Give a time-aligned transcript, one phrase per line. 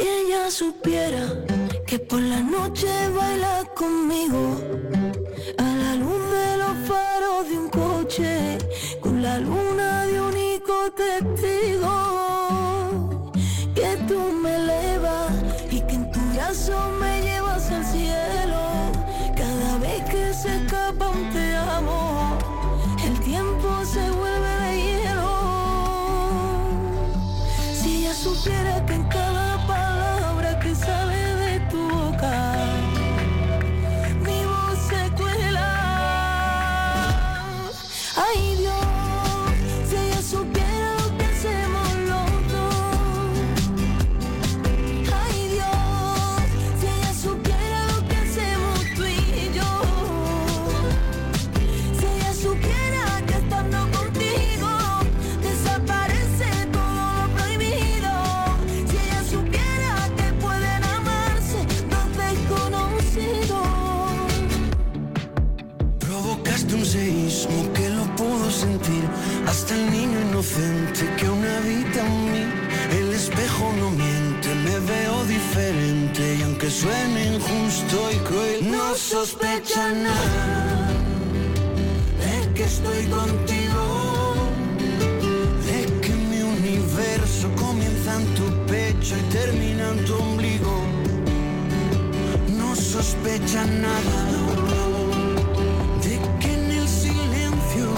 [0.00, 1.44] Si ella supiera
[1.86, 4.56] que por la noche baila conmigo
[5.58, 8.56] a la luz de los faros de un coche
[9.02, 11.99] con la luna de único testigo
[79.20, 80.88] sospecha nada
[82.22, 83.82] De que estoy contigo
[85.68, 90.74] De que mi universo comienza en tu pecho y termina en tu ombligo
[92.60, 94.18] No sospecha nada
[96.04, 97.88] de que en el silencio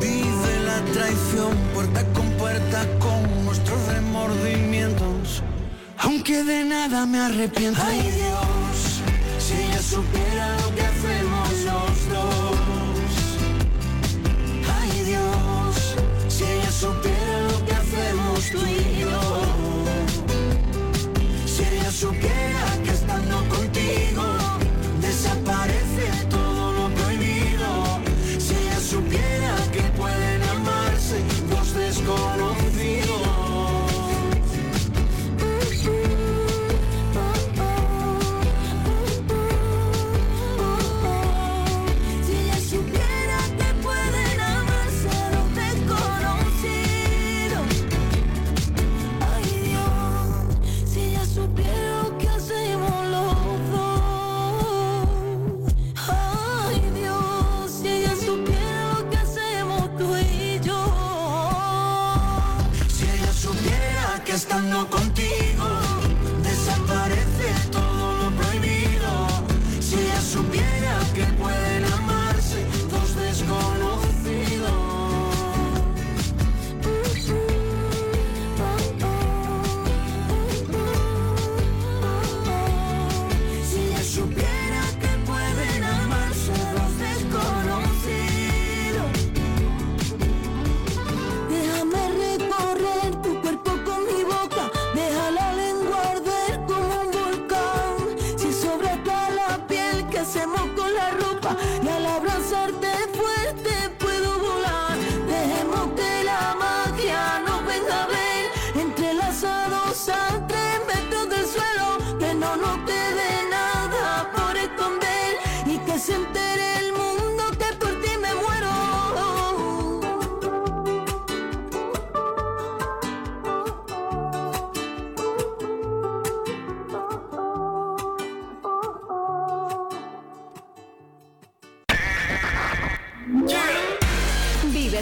[0.00, 5.42] vive la traición puerta con puerta con nuestros remordimientos.
[5.98, 7.82] Aunque de nada me arrepiento.
[9.84, 10.83] Supiera lo que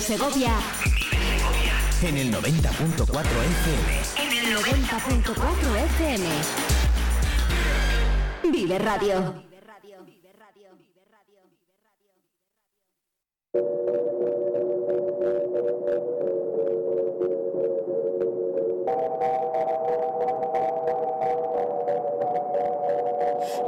[0.03, 0.51] Segovia
[2.03, 4.01] En el 90.4 FM.
[4.19, 6.27] en el 90.4 FM.
[8.51, 9.45] Vive Radio.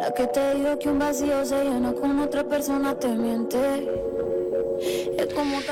[0.00, 4.03] La que te digo que un vacío se llena con otra persona te miente.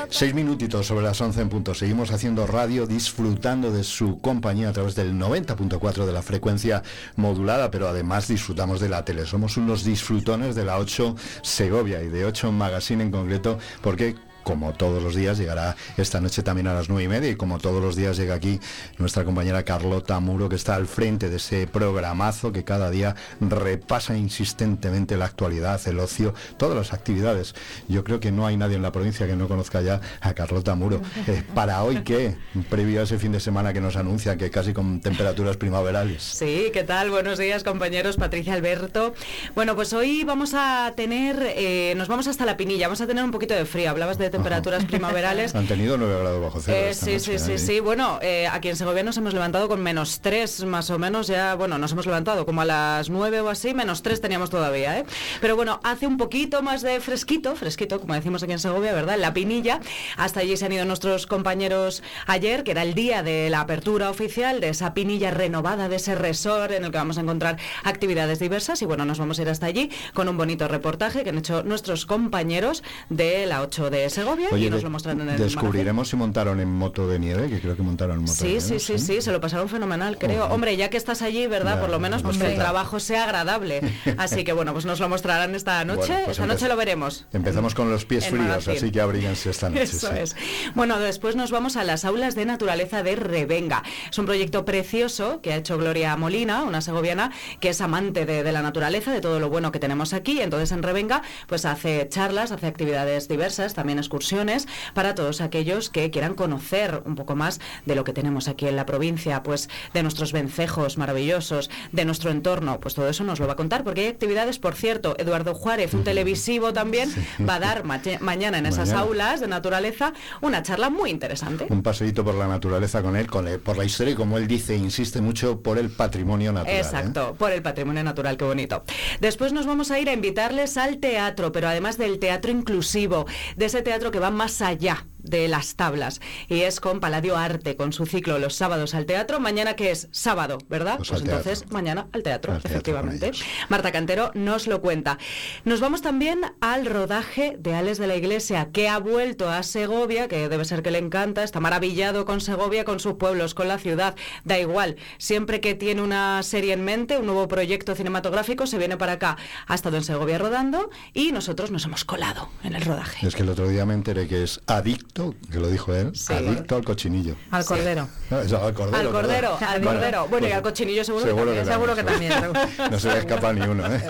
[0.09, 1.73] Seis minutitos sobre las 11 en punto.
[1.73, 6.83] Seguimos haciendo radio, disfrutando de su compañía a través del 90.4 de la frecuencia
[7.15, 9.25] modulada, pero además disfrutamos de la tele.
[9.25, 14.73] Somos unos disfrutones de la 8 Segovia y de 8 Magazine en concreto, porque como
[14.73, 17.81] todos los días, llegará esta noche también a las nueve y media y como todos
[17.81, 18.59] los días llega aquí
[18.97, 24.17] nuestra compañera Carlota Muro, que está al frente de ese programazo que cada día repasa
[24.17, 27.55] insistentemente la actualidad, el ocio, todas las actividades.
[27.87, 30.75] Yo creo que no hay nadie en la provincia que no conozca ya a Carlota
[30.75, 31.01] Muro.
[31.25, 32.35] Eh, ¿Para hoy qué?
[32.69, 36.21] Previo a ese fin de semana que nos anuncia que casi con temperaturas primaverales.
[36.21, 37.11] Sí, ¿qué tal?
[37.11, 39.13] Buenos días compañeros, Patricia Alberto.
[39.55, 43.23] Bueno, pues hoy vamos a tener, eh, nos vamos hasta la Pinilla, vamos a tener
[43.23, 43.89] un poquito de frío.
[43.89, 45.53] Hablabas de temperaturas primaverales.
[45.53, 46.75] Han tenido 9 grados bajo cero.
[46.75, 47.79] Eh, sí, noche, sí, sí, sí.
[47.79, 51.27] Bueno, eh, aquí en Segovia nos hemos levantado con menos 3, más o menos.
[51.27, 54.97] Ya, bueno, nos hemos levantado como a las 9 o así, menos 3 teníamos todavía,
[54.97, 55.05] ¿eh?
[55.39, 59.15] Pero bueno, hace un poquito más de fresquito, fresquito, como decimos aquí en Segovia, ¿verdad?
[59.15, 59.79] En la Pinilla.
[60.17, 64.09] Hasta allí se han ido nuestros compañeros ayer, que era el día de la apertura
[64.09, 68.39] oficial de esa Pinilla renovada, de ese resort en el que vamos a encontrar actividades
[68.39, 68.81] diversas.
[68.81, 71.61] Y bueno, nos vamos a ir hasta allí con un bonito reportaje que han hecho
[71.61, 76.09] nuestros compañeros de la 8 de Segovia Oye, y nos de- lo en el descubriremos
[76.09, 78.61] si montaron en moto de nieve, que creo que montaron en moto de Sí, nieve.
[78.61, 80.45] sí, sí, sí, se lo pasaron fenomenal, creo.
[80.45, 80.53] Ojo.
[80.53, 81.75] Hombre, ya que estás allí, ¿verdad?
[81.75, 83.81] Ya, Por lo menos, pues que el trabajo sea agradable.
[84.17, 86.07] Así que bueno, pues nos lo mostrarán esta noche.
[86.07, 87.25] Bueno, pues esta noche lo veremos.
[87.33, 89.83] Empezamos con los pies fríos, así que abríguense esta noche.
[89.83, 90.17] Eso sí.
[90.19, 90.35] es.
[90.75, 93.83] Bueno, después nos vamos a las aulas de naturaleza de Revenga.
[94.09, 98.43] Es un proyecto precioso que ha hecho Gloria Molina, una segoviana que es amante de,
[98.43, 100.39] de la naturaleza, de todo lo bueno que tenemos aquí.
[100.41, 106.11] Entonces en Revenga pues hace charlas, hace actividades diversas, también excursiones para todos aquellos que
[106.11, 110.03] quieran conocer un poco más de lo que tenemos aquí en la provincia, pues de
[110.03, 114.01] nuestros vencejos maravillosos, de nuestro entorno, pues todo eso nos lo va a contar porque
[114.01, 117.11] hay actividades, por cierto, Eduardo Juárez, un televisivo también,
[117.47, 118.99] va a dar ma- mañana en esas Mañana.
[119.01, 121.65] aulas de naturaleza una charla muy interesante.
[121.69, 124.47] Un paseíto por la naturaleza con él, con él, por la historia y como él
[124.47, 126.75] dice, insiste mucho por el patrimonio natural.
[126.75, 126.79] ¿eh?
[126.79, 128.83] Exacto, por el patrimonio natural, qué bonito.
[129.21, 133.25] Después nos vamos a ir a invitarles al teatro, pero además del teatro inclusivo,
[133.55, 136.21] de ese teatro que va más allá de las tablas.
[136.47, 139.39] Y es con Paladio Arte, con su ciclo Los sábados al teatro.
[139.39, 140.97] Mañana que es sábado, ¿verdad?
[140.97, 141.73] Pues Pues, entonces teatro.
[141.73, 143.27] mañana al teatro, Al teatro efectivamente.
[143.27, 143.43] ellos.
[143.69, 145.17] Marta Cantero nos lo cuenta.
[145.65, 150.27] Nos vamos también al rodaje de Ales de la Iglesia, que ha vuelto a Segovia,
[150.27, 153.77] que debe ser que le encanta, está maravillado con Segovia, con sus pueblos, con la
[153.77, 154.15] ciudad.
[154.43, 158.97] Da igual, siempre que tiene una serie en mente, un nuevo proyecto cinematográfico, se viene
[158.97, 159.37] para acá.
[159.67, 163.25] Ha estado en Segovia rodando y nosotros nos hemos colado en el rodaje.
[163.27, 166.33] Es que el otro día me enteré que es adicto, que lo dijo él, Sí.
[166.33, 167.35] adicto al cochinillo.
[167.51, 168.07] Al cordero.
[168.31, 168.97] No, eso, al cordero.
[168.97, 169.75] Al cordero, perdón.
[169.75, 170.27] al cordero.
[170.27, 171.65] Bueno, y al cochinillo seguro que también.
[171.65, 172.33] Seguro que también.
[172.91, 174.01] No se le escapa ni uno, ¿eh?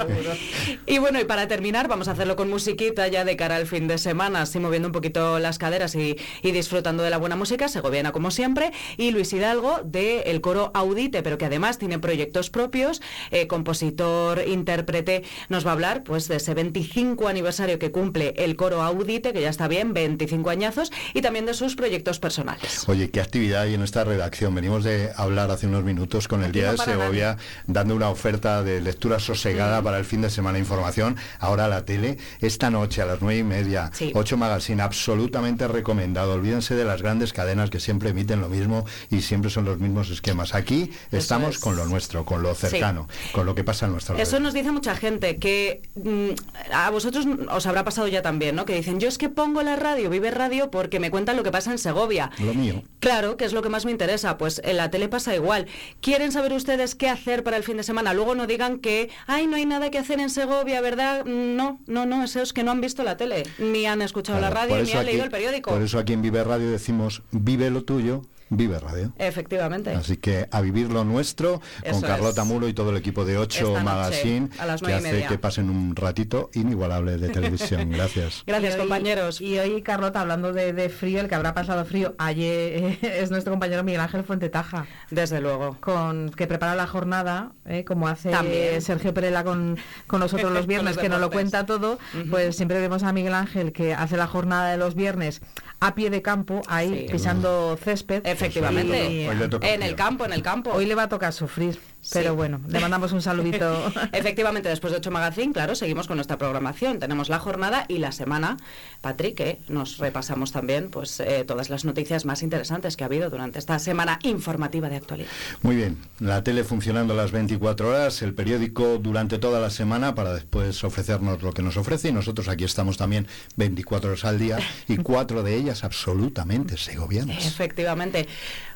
[0.86, 3.88] Y bueno, y para terminar, vamos a hacerlo con musiquita ya de cara al fin
[3.88, 7.68] de semana, así moviendo un poquito las caderas y, y disfrutando de la buena música,
[7.68, 12.50] segoviana como siempre, y Luis Hidalgo de el coro Audite, pero que además tiene proyectos
[12.50, 13.02] propios,
[13.32, 18.56] eh, compositor, intérprete, nos va a hablar pues de ese 25 aniversario que cumple el
[18.56, 22.88] coro Audite, que ya está bien, 25 añazos, y también de sus proyectos personales.
[22.88, 24.54] Oye, qué actividad hay en esta redacción.
[24.56, 27.38] Venimos de hablar hace unos minutos con el Aquí Día no de Segovia,
[27.68, 30.60] dando una oferta de lectura sosegada para el fin de semana.
[30.60, 32.18] Información ahora la tele.
[32.40, 34.12] Esta noche a las nueve y media, Sí.
[34.14, 36.34] 8 Magazine, absolutamente recomendado.
[36.34, 40.10] Olvídense de las grandes cadenas que siempre emiten lo mismo y siempre son los mismos
[40.10, 40.56] esquemas.
[40.56, 41.62] Aquí estamos es.
[41.62, 44.72] con lo nuestro, con lo cercano, con lo que pasa en nuestra Eso nos dice
[44.72, 46.30] mucha gente que mm,
[46.74, 48.66] a vosotros os habrá pasado ya también, ¿no?
[48.66, 51.52] Que dicen, yo es que pongo la radio, vive radio, porque me cuentan lo que
[51.52, 52.30] pasa en Segovia.
[52.40, 52.84] Lo mío.
[53.00, 54.38] Claro, que es lo que más me interesa.
[54.38, 55.66] Pues en la tele pasa igual.
[56.02, 58.14] ¿Quieren saber ustedes qué hacer para el fin de semana?
[58.14, 61.24] Luego no digan que, ay, no hay nada que hacer en Segovia, ¿verdad?
[61.24, 64.54] No, no, no, eso es que no han visto la tele, ni han escuchado Claro,
[64.56, 65.72] la radio, ni han aquí- leído el periódico.
[65.72, 68.24] Por eso aquí en Vive Radio decimos, vive lo tuyo,
[68.58, 69.12] vive radio.
[69.18, 69.92] Efectivamente.
[69.92, 72.48] Así que a vivir lo nuestro Eso con Carlota es.
[72.48, 75.28] Muro y todo el equipo de 8 Esta noche, Magazine a las que hace media.
[75.28, 77.90] que pasen un ratito inigualable de televisión.
[77.92, 78.44] Gracias.
[78.46, 79.42] Gracias, Y hoy- compañeros.
[79.42, 83.32] Y hoy, Carlota, hablando de, de frío, el que habrá pasado frío, ayer eh, es
[83.32, 85.78] nuestro compañero Miguel Ángel Fuentetaja, Desde luego.
[85.80, 88.82] con, que prepara la jornada, eh, como hace También.
[88.82, 91.98] Sergio Perela con, con nosotros los viernes, los que nos lo cuenta todo,
[92.30, 95.42] pues siempre vemos a Miguel Ángel que hace la jornada de los viernes
[95.80, 97.08] a pie de campo, ahí Sí.
[97.12, 98.26] pisando césped.
[98.44, 99.26] Efectivamente.
[99.62, 100.72] En el campo, en el campo.
[100.72, 101.80] hoy le va a tocar sufrir,
[102.12, 102.36] pero Sí.
[102.36, 103.92] bueno, le mandamos un saludito.
[104.12, 107.00] Efectivamente, después de 8 Magazine, claro, seguimos con nuestra programación.
[107.00, 108.58] Tenemos la jornada y la semana,
[109.02, 113.30] Patrick, que nos repasamos también pues eh, todas las noticias más interesantes que ha habido
[113.30, 115.30] durante esta semana informativa de actualidad.
[115.62, 120.34] Muy bien, la tele funcionando las 24 horas, el periódico durante toda la semana para
[120.34, 124.58] después ofrecernos lo que nos ofrece y nosotros aquí estamos también 24 horas al día
[124.88, 127.46] y cuatro de ellas absolutamente segovianas.
[127.46, 128.28] Efectivamente.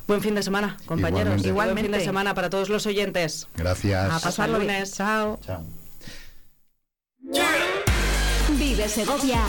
[0.08, 1.46] Buen fin de semana, compañeros.
[1.46, 1.82] Igualmente.
[1.82, 3.48] Buen fin de semana para todos los oyentes.
[3.56, 4.14] Gracias.
[4.14, 4.72] A pasarlo bien.
[4.72, 4.94] lunes.
[4.94, 5.38] Chao.
[5.46, 5.64] Chao.
[8.58, 9.42] Vive Segovia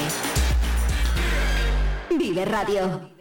[2.18, 3.15] Vive Radio.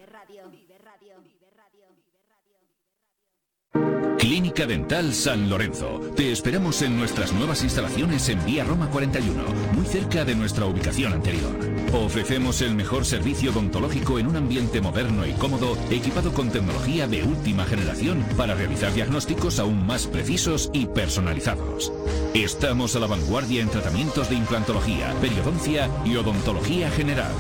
[4.18, 6.00] Clínica Dental San Lorenzo.
[6.16, 9.44] Te esperamos en nuestras nuevas instalaciones en Vía Roma 41,
[9.74, 11.54] muy cerca de nuestra ubicación anterior.
[11.94, 17.24] Ofrecemos el mejor servicio odontológico en un ambiente moderno y cómodo, equipado con tecnología de
[17.24, 21.92] última generación para realizar diagnósticos aún más precisos y personalizados.
[22.34, 27.32] Estamos a la vanguardia en tratamientos de implantología, periodoncia y odontología general.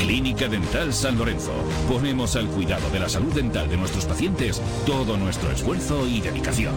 [0.00, 1.52] Clínica Dental San Lorenzo.
[1.86, 6.74] Ponemos al cuidado de la salud dental de nuestros pacientes todo nuestro esfuerzo y dedicación.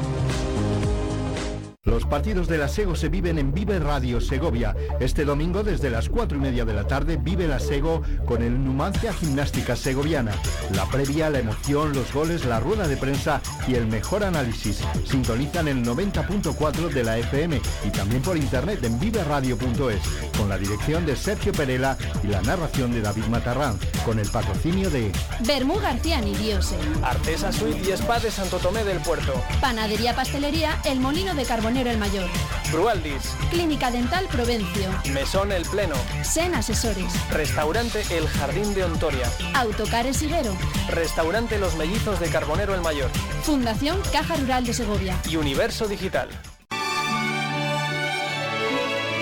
[1.85, 4.73] Los partidos de la SEGO se viven en Vive Radio Segovia.
[5.01, 8.63] Este domingo desde las 4 y media de la tarde vive la SEGO con el
[8.63, 10.31] Numancia Gimnástica Segoviana.
[10.73, 14.79] La previa, la emoción, los goles, la rueda de prensa y el mejor análisis.
[15.03, 21.05] Sintonizan el 90.4 de la FM y también por internet en viveradio.es con la dirección
[21.05, 25.11] de Sergio Perela y la narración de David Matarrán con el patrocinio de
[25.45, 26.77] Bermú García Nidiose.
[27.03, 29.33] Artesa Suite y Spa de Santo Tomé del Puerto.
[29.59, 32.29] Panadería Pastelería El Molino de Carbonero el Mayor.
[32.71, 33.35] Brualdis.
[33.49, 34.89] Clínica Dental Provencio.
[35.11, 35.95] Mesón El Pleno.
[36.23, 37.11] Sen Asesores.
[37.31, 39.29] Restaurante El Jardín de Ontoria.
[39.55, 40.55] Autocares Higuero.
[40.89, 43.09] Restaurante Los Mellizos de Carbonero el Mayor.
[43.41, 45.17] Fundación Caja Rural de Segovia.
[45.27, 46.29] Y Universo Digital.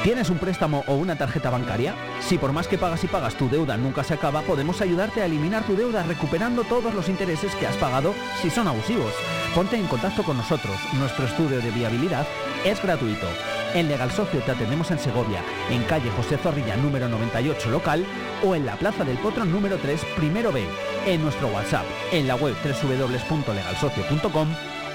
[0.03, 1.93] ¿Tienes un préstamo o una tarjeta bancaria?
[2.21, 5.25] Si por más que pagas y pagas tu deuda nunca se acaba, podemos ayudarte a
[5.25, 9.13] eliminar tu deuda recuperando todos los intereses que has pagado si son abusivos.
[9.53, 10.75] Ponte en contacto con nosotros.
[10.93, 12.25] Nuestro estudio de viabilidad
[12.65, 13.27] es gratuito.
[13.75, 18.03] En Legal Socio te atendemos en Segovia, en calle José Zorrilla número 98 local
[18.43, 20.65] o en la Plaza del Potro número 3 primero B,
[21.05, 24.47] en nuestro WhatsApp, en la web www.legalsocio.com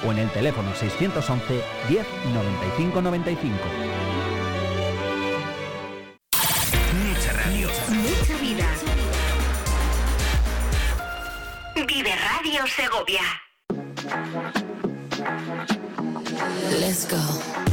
[0.04, 4.15] o en el teléfono 611 10 95 95.
[12.68, 13.23] Segovia.
[16.80, 17.65] Let's go.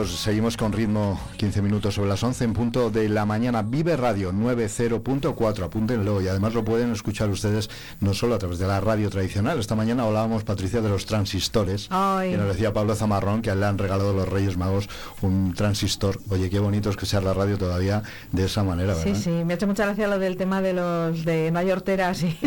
[0.00, 3.60] 15 minutos, seguimos con ritmo 15 minutos sobre las 11 en punto de la mañana.
[3.62, 7.68] Vive Radio 90.4, apúntenlo y además lo pueden escuchar ustedes
[8.00, 9.58] no solo a través de la radio tradicional.
[9.58, 11.86] Esta mañana hablábamos, Patricia, de los transistores.
[11.90, 12.32] Ay.
[12.32, 14.88] Y nos decía Pablo Zamarrón que le han regalado los Reyes Magos
[15.20, 16.18] un transistor.
[16.30, 18.02] Oye, qué bonito es que sea la radio todavía
[18.32, 19.20] de esa manera, Sí, ¿verdad?
[19.22, 22.38] sí, me ha hecho mucha gracia lo del tema de los de mayorteras y,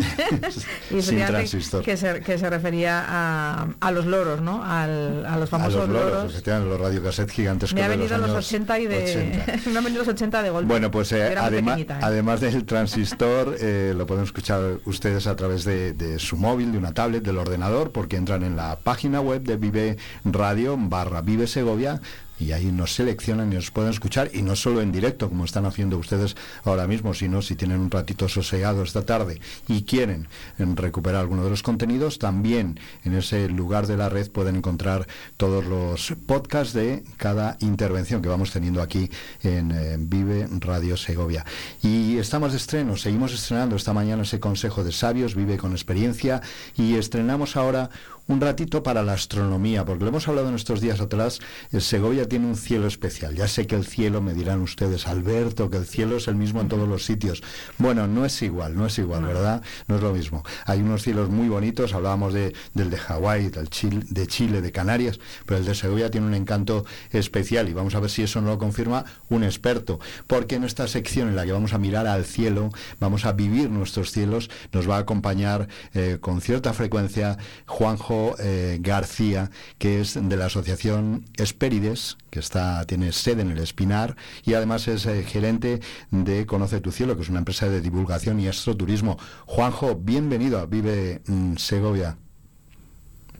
[0.90, 1.84] y Sin transistor.
[1.84, 4.64] que se, que se refería a, a los loros, ¿no?
[4.64, 6.64] Al- a los A famosos los loros, loros.
[6.66, 7.43] los radiocassettes
[7.74, 9.70] Me ha de venido los, años 80 y de 80.
[9.70, 10.68] me han venido los 80 de golpe.
[10.68, 11.86] Bueno, pues eh, además, ¿eh?
[11.88, 16.78] además del transistor, eh, lo pueden escuchar ustedes a través de, de su móvil, de
[16.78, 21.46] una tablet, del ordenador, porque entran en la página web de Vive Radio barra Vive
[21.46, 22.00] Segovia,
[22.44, 25.64] y ahí nos seleccionan y nos pueden escuchar y no solo en directo como están
[25.64, 30.76] haciendo ustedes ahora mismo, sino si tienen un ratito sosegado esta tarde y quieren em,
[30.76, 35.64] recuperar alguno de los contenidos, también en ese lugar de la red pueden encontrar todos
[35.64, 39.10] los podcasts de cada intervención que vamos teniendo aquí
[39.42, 41.44] en eh, Vive Radio Segovia.
[41.82, 46.42] Y estamos de estreno, seguimos estrenando esta mañana ese Consejo de Sabios, Vive con Experiencia
[46.76, 47.90] y estrenamos ahora
[48.26, 51.40] un ratito para la astronomía, porque lo hemos hablado en estos días atrás,
[51.72, 53.34] el Segovia tiene un cielo especial.
[53.34, 56.60] Ya sé que el cielo, me dirán ustedes, Alberto, que el cielo es el mismo
[56.60, 57.42] en todos los sitios.
[57.78, 59.62] Bueno, no es igual, no es igual, ¿verdad?
[59.86, 60.42] No es lo mismo.
[60.66, 64.72] Hay unos cielos muy bonitos, hablábamos de, del de Hawái, del Chile, de Chile, de
[64.72, 68.40] Canarias, pero el de Segovia tiene un encanto especial y vamos a ver si eso
[68.40, 72.06] no lo confirma un experto, porque en esta sección en la que vamos a mirar
[72.06, 77.38] al cielo, vamos a vivir nuestros cielos, nos va a acompañar eh, con cierta frecuencia
[77.66, 83.58] Juanjo eh, García, que es de la asociación Espérides, que está, tiene sede en el
[83.58, 85.80] Espinar, y además es eh, gerente
[86.10, 89.18] de Conoce tu Cielo, que es una empresa de divulgación y astroturismo.
[89.46, 92.18] Juanjo, bienvenido a Vive mm, Segovia.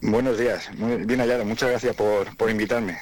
[0.07, 1.43] Buenos días, muy bien hallado.
[1.45, 2.99] Muchas gracias por, por invitarme.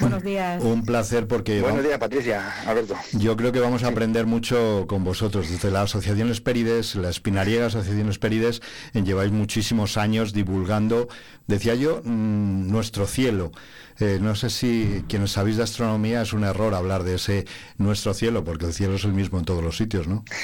[0.00, 0.62] Buenos días.
[0.64, 1.60] Un placer porque...
[1.60, 2.96] Buenos días, Patricia, Alberto.
[3.12, 5.50] Yo creo que vamos a aprender mucho con vosotros.
[5.50, 8.62] Desde la Asociación Espérides, la Espinariega Asociación Espérides,
[8.94, 11.08] lleváis muchísimos años divulgando,
[11.46, 13.52] decía yo, mm, nuestro cielo.
[13.98, 17.44] Eh, no sé si quienes sabéis de astronomía es un error hablar de ese
[17.76, 20.24] nuestro cielo, porque el cielo es el mismo en todos los sitios, ¿no?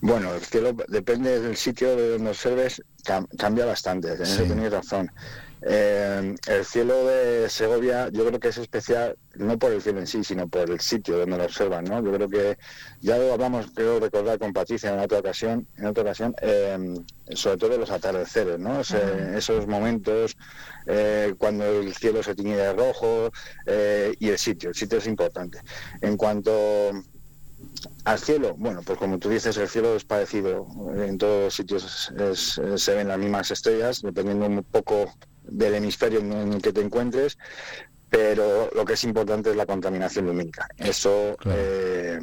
[0.00, 2.82] Bueno, el cielo depende del sitio de donde observes,
[3.38, 5.10] cambia bastante, tenéis razón.
[5.62, 10.06] Eh, el cielo de Segovia yo creo que es especial no por el cielo en
[10.06, 12.04] sí, sino por el sitio donde lo observan, ¿no?
[12.04, 12.58] Yo creo que
[13.00, 16.94] ya lo hablamos, creo recordar con Patricia en otra ocasión, en otra ocasión, eh,
[17.30, 18.80] sobre todo los atardeceres, ¿no?
[18.80, 20.36] esos momentos
[20.86, 23.30] eh, cuando el cielo se tiñe de rojo
[24.20, 25.60] y el sitio, el sitio es importante.
[26.00, 26.92] En cuanto
[28.04, 30.66] al cielo, bueno, pues como tú dices, el cielo es parecido.
[30.96, 32.12] En todos los sitios
[32.76, 37.38] se ven las mismas estrellas, dependiendo un poco del hemisferio en el que te encuentres,
[38.10, 40.68] pero lo que es importante es la contaminación lumínica.
[40.76, 42.18] Eso eh,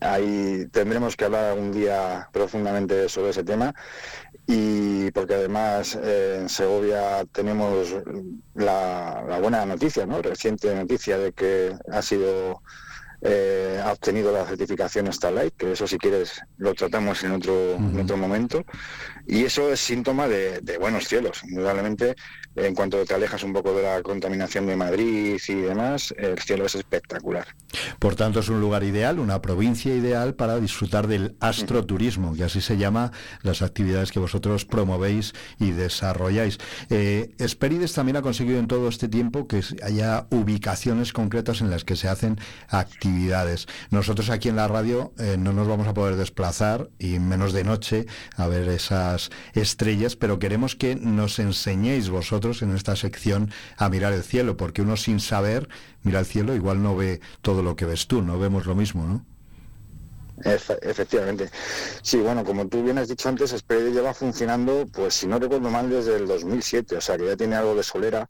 [0.00, 3.74] ahí tendremos que hablar un día profundamente sobre ese tema
[4.46, 7.94] y porque además eh, en Segovia tenemos
[8.54, 10.22] la, la, buena noticia, ¿no?
[10.22, 12.62] reciente noticia de que ha sido
[13.22, 18.00] eh, ha obtenido la certificación Starlight, que eso si quieres lo tratamos en otro, en
[18.00, 18.64] otro momento.
[19.28, 21.42] Y eso es síntoma de, buenos cielos.
[21.44, 22.16] Indudablemente,
[22.56, 26.66] en cuanto te alejas un poco de la contaminación de Madrid y demás, el cielo
[26.66, 27.46] es espectacular.
[27.98, 32.60] Por tanto, es un lugar ideal, una provincia ideal para disfrutar del astroturismo, que así
[32.60, 36.58] se llama las actividades que vosotros promovéis y desarrolláis.
[36.90, 41.84] Eh, Esperides también ha conseguido en todo este tiempo que haya ubicaciones concretas en las
[41.84, 46.16] que se hacen actividades nosotros aquí en la radio eh, no nos vamos a poder
[46.16, 49.17] desplazar y menos de noche a ver esas
[49.54, 54.82] estrellas, pero queremos que nos enseñéis vosotros en esta sección a mirar el cielo, porque
[54.82, 55.68] uno sin saber
[56.02, 59.04] mira el cielo igual no ve todo lo que ves tú, no vemos lo mismo,
[59.04, 59.24] ¿no?
[60.82, 61.50] efectivamente.
[62.02, 65.70] Sí, bueno, como tú bien has dicho antes, Spread lleva funcionando, pues si no recuerdo
[65.70, 68.28] mal, desde el 2007, o sea que ya tiene algo de solera.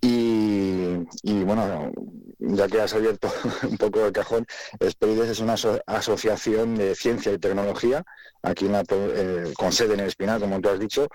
[0.00, 0.96] Y,
[1.44, 1.92] bueno,
[2.40, 3.30] ya que has abierto
[3.68, 4.46] un poco el cajón,
[4.88, 5.54] Sperides es una
[5.86, 8.04] asociación de ciencia y tecnología,
[8.42, 11.08] aquí en eh, con sede en el Espinal, como tú has dicho,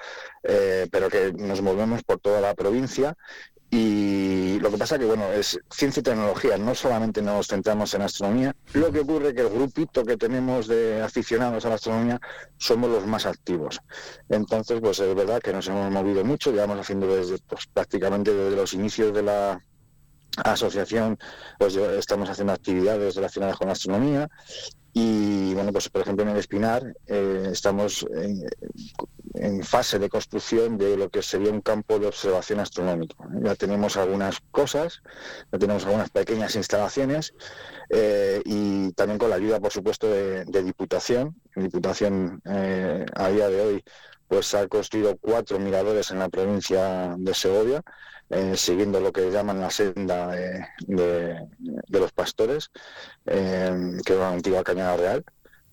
[0.44, 3.16] eh, pero que nos movemos por toda la provincia
[3.72, 8.04] y lo que pasa que, bueno, es ciencia y tecnología, no solamente nos centramos en
[8.04, 8.56] astronomía.
[8.74, 12.22] Lo que ocurre que el grupito que tenemos de aficionados a la astronomía
[12.58, 13.82] somos los más activos.
[14.30, 18.56] Entonces, pues es verdad que nos hemos movido mucho, llevamos haciendo desde, pues, prácticamente desde
[18.56, 19.60] los inicios de la
[20.44, 21.18] asociación,
[21.60, 24.30] pues estamos haciendo actividades relacionadas con la astronomía
[24.98, 28.08] y bueno, pues por ejemplo en el Espinar eh, estamos
[29.34, 33.18] en, fase de construcción de lo que sería un campo de observación astronómica.
[33.44, 35.02] Ya tenemos algunas cosas,
[35.52, 37.34] ya tenemos algunas pequeñas instalaciones
[37.90, 41.36] eh, y también con la ayuda, por supuesto, de, Diputación.
[41.58, 43.84] Diputación eh, a día de hoy
[44.28, 47.84] pues ha construido cuatro miradores en la provincia de Segovia
[48.30, 50.30] eh, siguiendo lo que llaman la senda
[50.88, 51.48] de,
[51.90, 52.72] los pastores,
[53.26, 53.72] eh,
[54.04, 55.26] que es una antigua cañada real,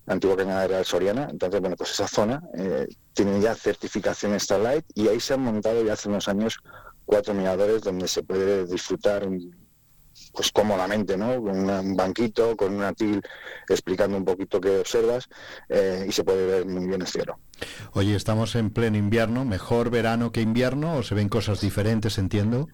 [0.07, 1.29] la antigua cañada real soriana.
[1.31, 5.83] Entonces, bueno, pues esa zona eh, tiene ya certificación Starlight y ahí se han montado
[5.83, 6.59] ya hace unos años
[7.07, 9.27] cuatro miradores donde se puede disfrutar
[10.33, 11.43] pues cómodamente, ¿no?
[11.43, 13.21] Con un banquito, con una til
[13.69, 15.29] explicando un poquito qué observas
[15.69, 17.39] eh, y se puede ver muy bien el cielo.
[17.93, 22.69] Oye, estamos en pleno invierno, mejor verano que invierno o se ven cosas diferentes, entiendo.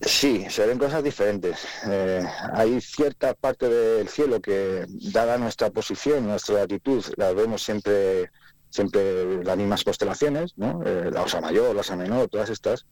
[0.00, 1.58] Sí, se ven cosas diferentes.
[1.86, 8.30] Eh, hay cierta parte del cielo que, dada nuestra posición, nuestra latitud, la vemos siempre
[8.70, 10.80] siempre las mismas constelaciones, ¿no?
[10.86, 12.86] Eh, la Osa Mayor, la Osa Menor, todas estas,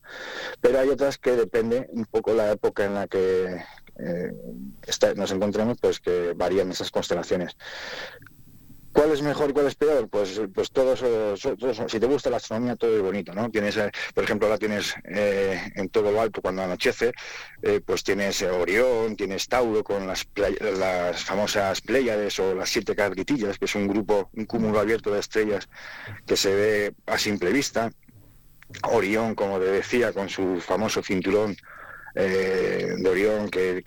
[0.60, 3.62] pero hay otras que depende un poco la época en la que
[3.98, 4.32] eh,
[5.16, 7.56] nos encontremos, pues que varían esas constelaciones.
[8.92, 10.08] ¿Cuál es mejor y cuál es peor?
[10.08, 11.04] Pues, pues todos,
[11.88, 13.50] si te gusta la astronomía, todo es bonito, ¿no?
[13.50, 17.12] Tienes, eh, por ejemplo, la tienes eh, en todo lo alto cuando anochece,
[17.62, 20.26] eh, pues tienes Orión, tienes Tauro con las,
[20.60, 25.20] las famosas Pléyades o las siete cabritillas, que es un grupo, un cúmulo abierto de
[25.20, 25.68] estrellas
[26.26, 27.90] que se ve a simple vista.
[28.82, 31.56] Orión, como te decía, con su famoso cinturón
[32.14, 33.82] eh, de Orión, que,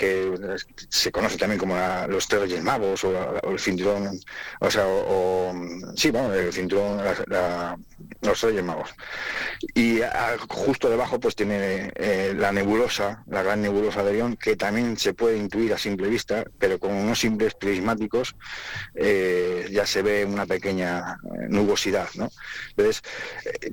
[0.89, 1.75] se conoce también como
[2.07, 4.19] los tres reyes magos o, el cinturón,
[4.59, 5.53] o sea, o,
[5.95, 7.01] sí, bueno, el cinturón,
[8.21, 8.89] los reyes magos.
[9.75, 9.99] Y
[10.47, 15.13] justo debajo pues tiene eh, la nebulosa, la gran nebulosa de Orión, que también se
[15.13, 18.35] puede intuir a simple vista, pero con unos simples prismáticos
[18.95, 21.17] eh, ya se ve una pequeña
[21.49, 22.29] nubosidad, ¿no?
[22.69, 23.01] Entonces,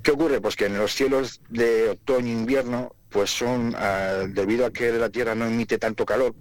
[0.02, 0.40] ¿qué ocurre?
[0.40, 5.34] Pues que en los cielos de otoño-invierno pues son, ah, debido a que la Tierra
[5.34, 6.34] no emite tanto calor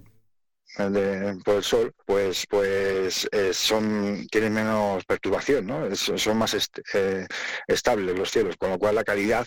[1.44, 5.94] por el sol, pues pues eh, son tienen menos perturbación, ¿no?
[5.96, 6.54] son más
[6.94, 7.26] eh,
[7.66, 9.46] estables los cielos, con lo cual la calidad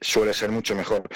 [0.00, 1.08] suele ser mucho mejor.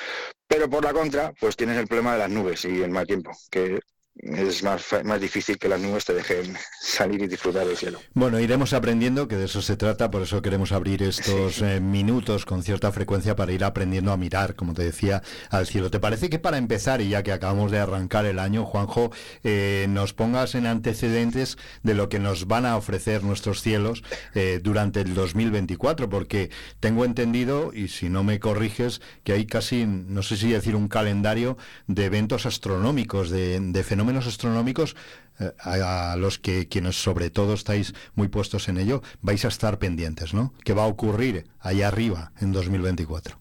[0.48, 3.30] Pero por la contra, pues tienes el problema de las nubes y el mal tiempo,
[3.50, 3.80] que
[4.16, 7.98] es más, más difícil que las nubes te dejen salir y disfrutar del cielo.
[8.14, 12.44] Bueno, iremos aprendiendo, que de eso se trata, por eso queremos abrir estos eh, minutos
[12.44, 15.90] con cierta frecuencia para ir aprendiendo a mirar, como te decía, al cielo.
[15.90, 19.10] ¿Te parece que para empezar, y ya que acabamos de arrancar el año, Juanjo,
[19.42, 24.60] eh, nos pongas en antecedentes de lo que nos van a ofrecer nuestros cielos eh,
[24.62, 26.08] durante el 2024?
[26.08, 30.76] Porque tengo entendido, y si no me corriges, que hay casi, no sé si decir
[30.76, 31.56] un calendario
[31.88, 34.96] de eventos astronómicos, de, de fenómenos fenómenos astronómicos
[35.40, 39.78] eh, a, los que quienes sobre todo estáis muy puestos en ello vais a estar
[39.78, 40.52] pendientes, ¿no?
[40.62, 43.38] ¿Qué va a ocurrir allá arriba en 2024?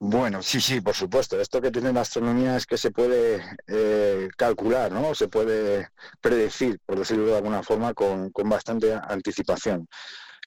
[0.00, 1.40] Bueno, sí, sí, por supuesto.
[1.40, 5.14] Esto que tiene la astronomía es que se puede eh, calcular, ¿no?
[5.14, 5.88] Se puede
[6.20, 9.88] predecir, por decirlo de alguna forma, con, con bastante anticipación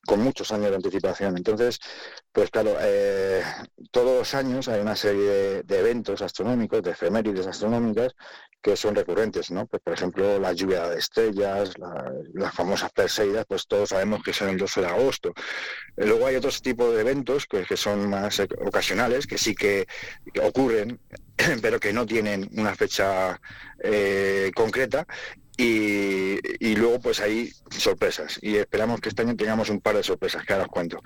[0.06, 1.38] con muchos años de anticipación.
[1.38, 1.80] Entonces,
[2.32, 3.44] pues claro, eh,
[3.92, 8.16] todos los años hay una serie de, eventos astronómicos, de efemérides astronómicas,
[8.62, 9.66] que son recurrentes, ¿no?
[9.68, 11.74] Pues, por ejemplo, la lluvia de estrellas,
[12.34, 15.34] las famosas Perseidas, pues todos sabemos que son el 12 de agosto.
[15.96, 19.88] Eh, luego hay otros tipos de eventos que, que son más ocasionales, que sí que
[20.42, 21.00] ocurren,
[21.62, 23.40] pero que no tienen una fecha
[23.82, 25.06] eh, concreta
[25.62, 30.46] y, luego pues hay sorpresas y esperamos que este año tengamos un par de sorpresas
[30.46, 31.02] que ahora os cuento.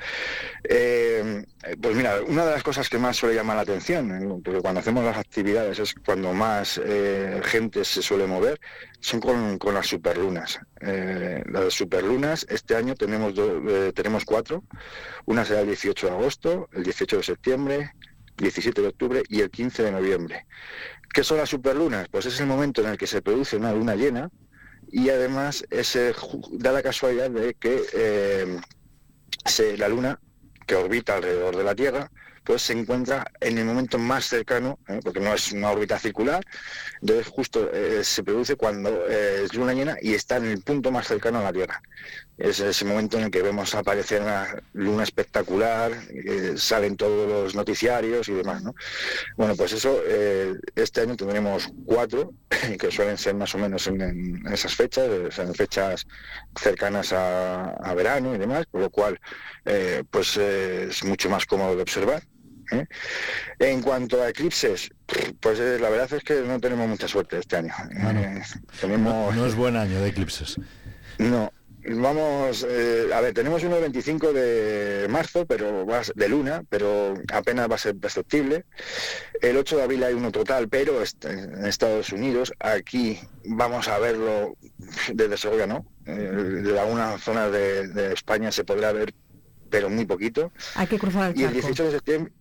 [0.63, 1.43] Eh,
[1.81, 4.41] pues mira, una de las cosas que más suele llamar la atención, ¿eh?
[4.43, 8.59] porque cuando hacemos las actividades es cuando más eh, gente se suele mover,
[8.99, 10.59] son con, las superlunas.
[10.79, 13.33] las superlunas, este año tenemos,
[13.95, 14.63] tenemos cuatro,
[15.25, 17.91] una será el 18 de agosto, el 18 de septiembre,
[18.37, 20.45] 17 de octubre y el 15 de noviembre.
[21.11, 22.07] ¿Qué son las superlunas?
[22.09, 24.29] Pues es el momento en el que se produce una luna llena,
[24.93, 25.65] y además
[26.51, 28.59] da la casualidad de que eh,
[29.77, 30.19] la Luna,
[30.67, 32.11] que orbita alrededor de la Tierra,
[32.43, 34.99] pues se encuentra en el momento más cercano, ¿eh?
[35.03, 36.45] porque no es una órbita circular,
[37.01, 41.07] entonces justo eh, se produce cuando es luna llena y está en el punto más
[41.07, 41.81] cercano a la Tierra.
[42.37, 45.91] Es ese momento en el que vemos aparecer una luna espectacular,
[46.55, 48.63] salen todos los noticiarios y demás.
[48.63, 48.73] ¿no?
[49.37, 50.01] Bueno, pues eso,
[50.75, 52.33] este año tendremos cuatro,
[52.79, 56.07] que suelen ser más o menos en, esas fechas, en fechas
[56.59, 59.19] cercanas a, a, verano y demás, con lo cual
[60.09, 62.23] pues es mucho más cómodo de observar.
[62.71, 62.85] ¿eh?
[63.59, 64.91] En cuanto a eclipses,
[65.39, 67.73] pues eh, la verdad es que no tenemos mucha suerte este año.
[67.91, 70.59] Eh, no, es buen año de eclipses.
[71.17, 71.51] No,
[71.85, 77.69] Vamos, a ver, tenemos uno el 25 de marzo, pero va de luna, pero apenas
[77.69, 78.65] va a ser perceptible.
[79.41, 82.53] El 8 de abril hay uno total, pero en Estados Unidos.
[82.59, 84.55] Aquí vamos a verlo
[85.13, 85.85] desde Segovia, ¿no?
[86.05, 89.13] de algunas zonas de, España se podrá ver,
[89.69, 90.51] pero muy poquito.
[90.75, 91.41] Hay que cruzar el charco.
[91.41, 92.33] Y el 18 de septiembre,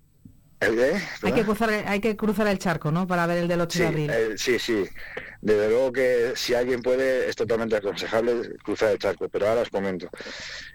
[1.23, 3.07] hay que, cruzar, hay que cruzar el charco, ¿no?
[3.07, 4.11] Para ver el del 8 de abril.
[4.11, 4.85] Eh, sí, sí.
[5.43, 9.71] Desde luego que si alguien puede, es totalmente aconsejable cruzar el charco, pero ahora os
[9.71, 10.09] comento.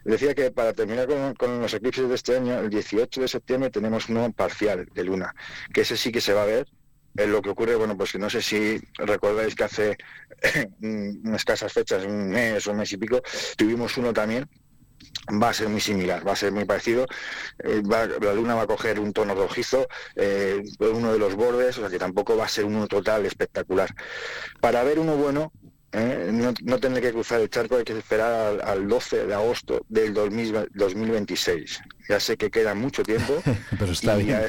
[0.04, 4.10] Decía que para terminar con, los eclipses de este año, el 18 de septiembre tenemos
[4.10, 5.34] uno parcial de luna,
[5.74, 6.68] que ese sí que se va a ver.
[7.16, 9.98] Es lo que ocurre, bueno, pues que no sé si recordáis que hace
[10.82, 13.22] unas escasas fechas, un mes un mes y pico,
[13.56, 14.48] tuvimos uno también
[15.42, 17.06] va a ser muy similar, va a ser muy parecido.
[17.64, 21.78] Eh, va- la luna va a coger un tono rojizo, eh, uno de los bordes,
[21.78, 23.90] o sea que tampoco va a ser uno total espectacular.
[24.62, 25.52] Para ver uno bueno,
[25.94, 29.34] eh, no, no tener que cruzar el charco, hay que esperar al, al 12 de
[29.34, 31.80] agosto del 2000 2026.
[32.10, 33.42] Ya sé que queda mucho tiempo.
[33.80, 34.40] Pero está bien.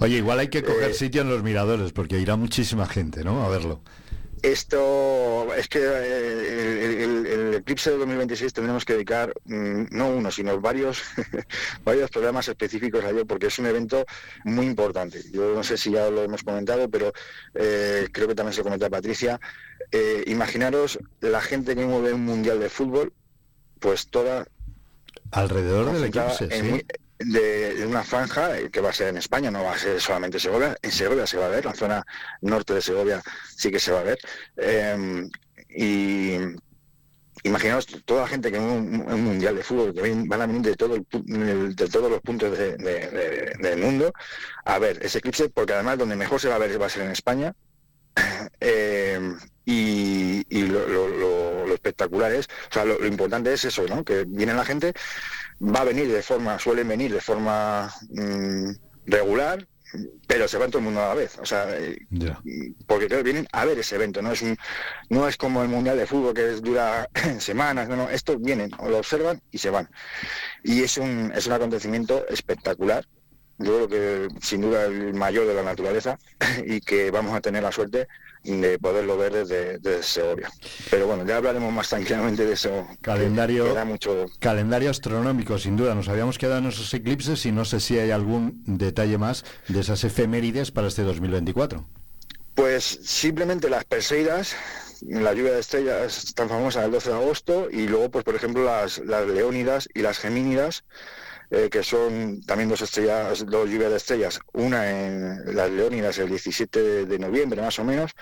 [0.00, 3.44] Oye, igual hay que coger Eh, sitio en los miradores porque irá muchísima gente, ¿no?
[3.44, 3.82] A verlo.
[4.42, 10.10] Esto es que eh, el, el- el eclipse de 2026 tendremos que dedicar mm, no
[10.10, 11.02] uno, sino varios
[11.84, 14.04] varios programas específicos a ello porque es un evento
[14.44, 15.20] muy importante.
[15.32, 17.12] Yo no sé si ya lo hemos comentado, pero
[17.54, 19.40] eh, creo que también se lo comentó Patricia.
[19.90, 23.12] Eh, imaginaros la gente que mueve un mundial de fútbol,
[23.80, 24.46] pues toda
[25.30, 26.86] Alrededor del eclipse, en sí.
[27.18, 30.38] De, una franja eh, que va a ser en España, no va a ser solamente
[30.40, 30.76] Segovia.
[30.82, 32.04] En Segovia se va a ver, la zona
[32.42, 33.22] norte de Segovia
[33.56, 34.18] sí que se va a ver.
[34.56, 35.28] Eh,
[35.70, 36.36] y
[37.44, 40.62] imaginaos toda la gente que en un, un mundial de fútbol que van a venir
[40.62, 41.06] de todo el
[41.76, 44.12] de todos los puntos de- de- de- del mundo
[44.64, 47.02] a ver ese eclipse, porque además donde mejor se va a ver va a ser
[47.04, 47.54] en España.
[48.60, 49.20] Eh,
[49.72, 54.02] y y lo, lo- lo- lo espectacular es, o sea, lo, importante es eso, ¿no?
[54.04, 54.92] Que viene la gente,
[55.60, 58.70] va a venir de forma, suelen venir de forma mm,
[59.06, 59.66] regular,
[60.26, 61.38] pero se van todo el mundo a la vez.
[61.38, 61.66] O sea,
[62.10, 62.40] Ya.
[62.86, 64.56] porque claro, vienen a ver ese evento, no es un,
[65.10, 68.98] no es como el mundial de fútbol que dura semanas, no, no, estos vienen, lo
[68.98, 69.88] observan y se van.
[70.64, 73.04] Y es un, es un acontecimiento espectacular.
[73.58, 76.18] Yo creo que sin duda el mayor de la naturaleza
[76.64, 78.08] y que vamos a tener la suerte
[78.44, 80.50] de poderlo ver desde, desde Segovia.
[80.90, 82.86] Pero bueno, ya hablaremos más tranquilamente de eso.
[83.00, 85.94] Calendario, que da mucho, calendario astronómico, sin duda.
[85.94, 89.80] Nos habíamos quedado en esos eclipses y no sé si hay algún detalle más de
[89.80, 91.84] esas efemérides para este 2024.
[92.54, 94.56] Pues simplemente las Perseidas,
[95.02, 98.64] la lluvia de estrellas tan famosa el 12 de agosto, y luego, pues por ejemplo,
[98.64, 100.84] las, las Leónidas y las Gemínidas,
[101.50, 106.28] eh, que son también dos estrellas, dos lluvias de estrellas, una en las Leónidas el
[106.28, 108.12] 17 de, noviembre más o menos,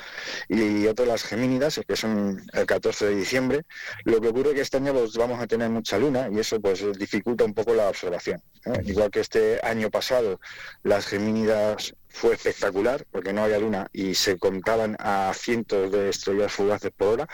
[0.49, 3.63] y otra las Gemínidas, que son el 14 de diciembre.
[4.05, 6.61] Lo que ocurre es que este año pues, vamos a tener mucha luna y eso
[6.61, 8.43] pues dificulta un poco la observación.
[8.65, 8.81] ¿eh?
[8.85, 10.41] Igual que este año pasado
[10.83, 16.51] las Gemínidas fue espectacular porque no había luna y se contaban a cientos de estrellas
[16.51, 17.29] fugaces por hora.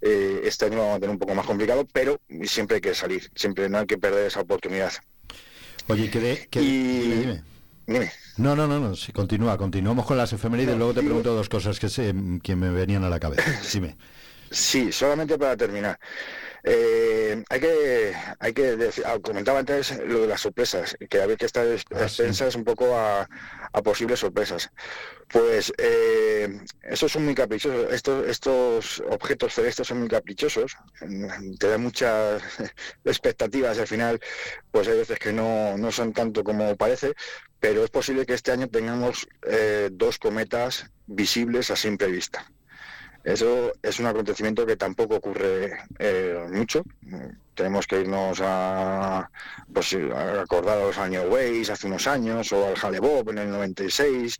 [0.00, 2.94] Eh, este año lo vamos a tener un poco más complicado, pero siempre hay que
[2.94, 4.92] salir, siempre no hay que perder esa oportunidad.
[5.88, 6.48] Oye, que de...
[6.52, 7.42] dime, dime.
[7.84, 8.12] Dime.
[8.36, 11.80] No, no, no, no, sí, continúa, continuamos con las efemérides, luego te pregunto dos cosas
[11.80, 13.42] que, se, que me venían a la cabeza.
[13.72, 13.96] Dime.
[14.52, 15.98] Sí, solamente para terminar.
[16.64, 21.36] Eh, hay que, hay que decir, ah, comentaba antes lo de las sorpresas, que había
[21.36, 23.28] que estar es- expensas un poco a,
[23.72, 24.70] a posibles sorpresas.
[25.28, 31.68] Pues eh, esos son muy caprichosos, estos, estos objetos celestes son muy caprichosos, mm, te
[31.68, 32.42] dan muchas
[33.04, 34.20] expectativas y al final,
[34.70, 37.14] pues hay veces que no, no son tanto como parece,
[37.58, 42.46] pero es posible que este año tengamos eh, dos cometas visibles a simple vista.
[43.24, 46.82] Eso es un acontecimiento que tampoco ocurre eh, mucho.
[47.54, 49.30] Tenemos que irnos a,
[49.72, 53.50] pues, a acordar a los años Waze hace unos años, o al Jalebob en el
[53.50, 54.38] 96,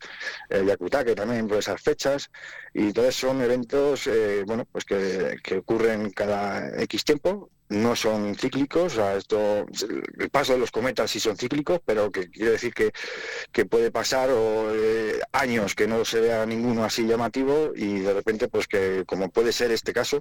[0.48, 2.30] el Yakutake también por esas fechas.
[2.74, 8.34] Y entonces son eventos eh, bueno, pues que, que ocurren cada X tiempo, no son
[8.34, 9.66] cíclicos, o sea, esto,
[10.18, 12.92] el paso de los cometas sí son cíclicos, pero que quiere decir que,
[13.50, 18.12] que puede pasar o, eh, años que no se vea ninguno así llamativo y de
[18.14, 20.20] repente, pues que como puede ser este caso,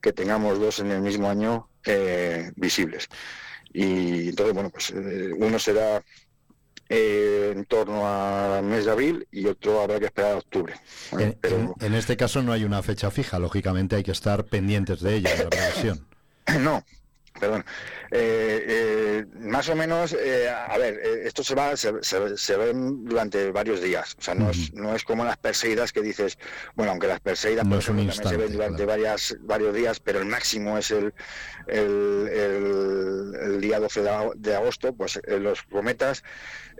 [0.00, 3.08] que tengamos dos en el mismo año eh, visibles.
[3.72, 6.02] Y entonces, bueno, pues eh, uno será
[6.88, 10.74] eh, en torno al mes de abril y otro habrá que esperar a octubre.
[11.10, 11.38] ¿vale?
[11.42, 15.00] En, en- en este caso no hay una fecha fija, lógicamente hay que estar pendientes
[15.00, 16.06] de ella, de la previsión.
[16.60, 16.84] No,
[17.40, 17.64] perdón.
[18.10, 22.56] Eh, eh, más o menos, eh, a ver, eh, esto se va, se, se, se
[22.56, 24.14] ve durante varios días.
[24.18, 26.36] O sea, no, es, no es como las perseidas que dices,
[26.74, 27.70] bueno, aunque las perseidas No
[28.10, 31.14] ejemplo, se ven durante varias, varios días, pero el máximo es el,
[31.68, 36.22] el, el- el día 12 de, ag- de agosto, pues eh, los cometas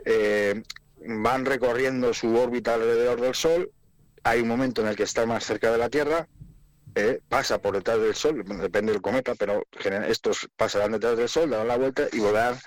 [0.05, 0.61] eh,
[1.05, 3.71] van recorriendo su órbita alrededor del Sol.
[4.23, 6.27] Hay un momento en el que está más cerca de la Tierra,
[6.95, 9.63] eh, pasa por detrás del Sol, depende del cometa, pero
[10.07, 12.59] estos pasarán detrás del Sol, darán la vuelta y volverán,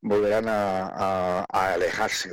[0.00, 2.30] volverán a alejarse.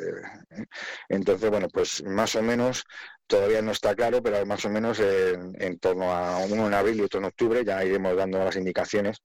[0.52, 0.66] ¿eh?
[1.10, 2.86] Entonces, bueno, pues más o menos,
[3.28, 6.98] todavía no está claro, pero más o menos en, en torno a uno en abril
[7.00, 9.22] y otro en octubre ya iremos dando las indicaciones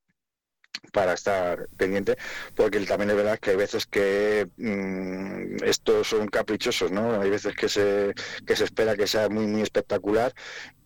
[0.93, 2.17] para estar pendiente,
[2.55, 7.21] porque también es verdad que hay veces que mm, estos son caprichosos, ¿no?
[7.21, 8.15] Hay veces que se,
[8.47, 10.35] que se espera que sea muy, muy espectacular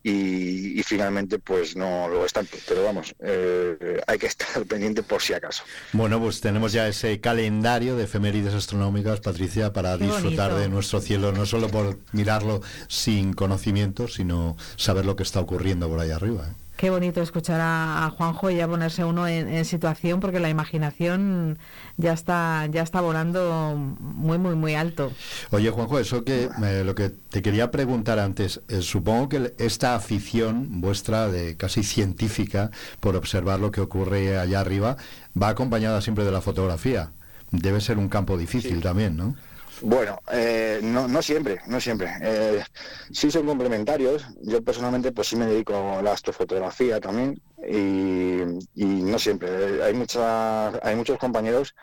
[0.03, 2.57] y, y finalmente pues no lo es tanto.
[2.67, 5.63] Pero vamos, eh, hay que estar pendiente por si acaso.
[5.91, 10.59] Bueno, pues tenemos ya ese calendario de efemérides astronómicas, Patricia, para Qué disfrutar bonito.
[10.59, 15.89] de nuestro cielo, no solo por mirarlo sin conocimiento, sino saber lo que está ocurriendo
[15.89, 16.47] por ahí arriba.
[16.49, 16.66] ¿eh?
[16.77, 20.49] Qué bonito escuchar a, a Juanjo y ya ponerse uno en, en situación porque la
[20.49, 21.57] imaginación
[21.97, 25.11] ya está ya está volando muy muy muy alto.
[25.49, 29.95] Oye, Juanjo, eso que eh, lo que te quería preguntar antes, eh, supongo que esta
[29.95, 34.97] afición vuestra de casi científica por observar lo que ocurre allá arriba
[35.39, 37.09] va acompañada siempre de la fotografía.
[37.49, 39.35] Debe ser un campo difícil también, ¿no?
[39.81, 42.11] Bueno, eh, no, no siempre, no siempre.
[42.21, 42.63] Eh,
[43.11, 44.25] sí son complementarios.
[44.41, 48.41] Yo personalmente pues sí me dedico a la astrofotografía también y,
[48.75, 49.83] no siempre.
[49.83, 51.75] Hay, mucha, hay muchos compañeros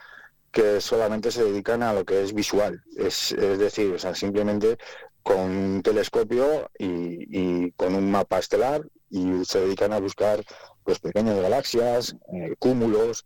[0.50, 2.82] que solamente se dedican a lo que es visual.
[2.96, 4.78] Es, es decir, o sea, simplemente
[5.22, 10.44] con un telescopio y, con un mapa estelar y se dedican a buscar
[10.84, 13.24] pues pequeñas galaxias, eh, cúmulos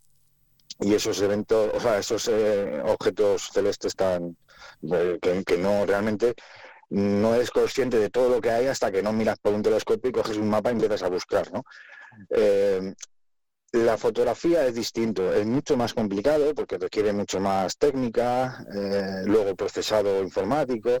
[0.79, 4.37] y esos eventos, o sea, esos eh, objetos celestes tan
[5.21, 6.33] que, que no realmente
[6.89, 10.09] no eres consciente de todo lo que hay hasta que no miras por un telescopio
[10.09, 11.63] y coges un mapa y empiezas a buscar, ¿no?
[12.31, 12.93] Eh,
[13.71, 19.55] la fotografía es distinto, es mucho más complicado porque requiere mucho más técnica, eh, luego
[19.55, 20.99] procesado informático,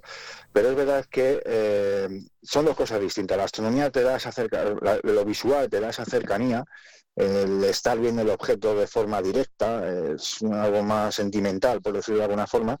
[0.53, 2.07] pero es verdad que eh,
[2.43, 3.39] son dos cosas distintas.
[3.39, 6.63] La astronomía te da esa cerca, la- lo visual te da esa cercanía,
[7.19, 12.25] el estar viendo el objeto de forma directa, es algo más sentimental, por decirlo de
[12.25, 12.79] alguna forma,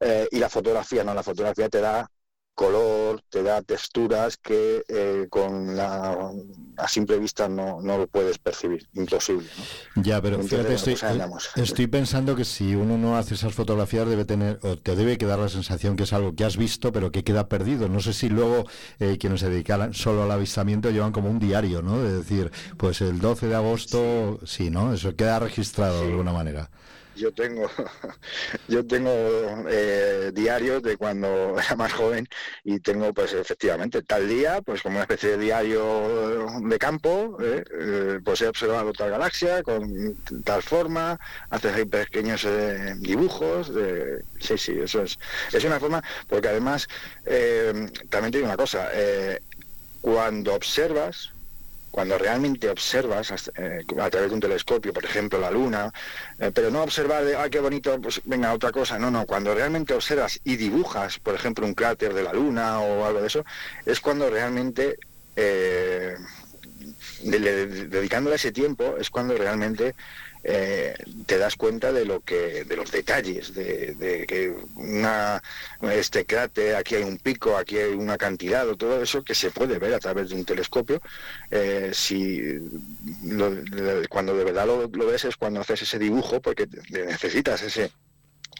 [0.00, 2.10] eh, y la fotografía no, la fotografía te da
[2.58, 6.32] color, te da texturas que eh, con la
[6.76, 9.46] a simple vista no, no lo puedes percibir, imposible.
[9.94, 10.02] ¿no?
[10.02, 11.50] Ya, pero Entonces, fíjate, estoy, pues andamos.
[11.54, 15.38] estoy pensando que si uno no hace esas fotografías debe tener, o te debe quedar
[15.38, 17.88] la sensación que es algo que has visto, pero que queda perdido.
[17.88, 18.66] No sé si luego
[18.98, 22.02] eh, quienes se dedican solo al avistamiento llevan como un diario, ¿no?
[22.02, 24.92] De decir, pues el 12 de agosto, sí, ¿no?
[24.92, 26.70] Eso queda registrado de alguna manera.
[27.18, 27.68] Yo tengo,
[28.68, 29.10] yo tengo
[29.68, 32.28] eh, diarios de cuando era más joven
[32.64, 37.64] y tengo, pues efectivamente, tal día, pues como una especie de diario de campo, eh,
[37.80, 41.18] eh, pues he observado tal galaxia con tal forma,
[41.50, 43.72] haces ahí pequeños eh, dibujos,
[44.40, 45.18] sí, sí, eso es,
[45.52, 46.86] es una forma, porque además,
[48.08, 48.88] también te digo una cosa,
[50.00, 51.32] cuando observas,
[51.90, 55.92] cuando realmente observas eh, a través de un telescopio, por ejemplo, la luna,
[56.38, 59.54] eh, pero no observar de, ay, qué bonito, pues venga, otra cosa, no, no, cuando
[59.54, 63.44] realmente observas y dibujas, por ejemplo, un cráter de la luna o algo de eso,
[63.86, 64.96] es cuando realmente,
[65.36, 66.14] eh,
[67.22, 69.94] de- dedicándole ese tiempo, es cuando realmente
[70.42, 70.94] eh,
[71.26, 75.42] te das cuenta de lo que de los detalles de, de que una
[75.80, 79.78] este cráter aquí hay un pico aquí hay un acantilado todo eso que se puede
[79.78, 81.00] ver a través de un telescopio
[81.50, 82.40] eh, si
[83.24, 83.52] lo-
[84.08, 87.90] cuando de verdad lo, lo ves es cuando haces ese dibujo porque necesitas ese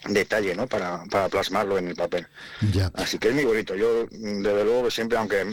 [0.07, 2.27] detalle no para, para plasmarlo en el papel
[2.73, 2.91] Ya.
[2.95, 3.75] Así que es muy bonito.
[3.75, 5.45] Yo, desde luego, siempre, aunque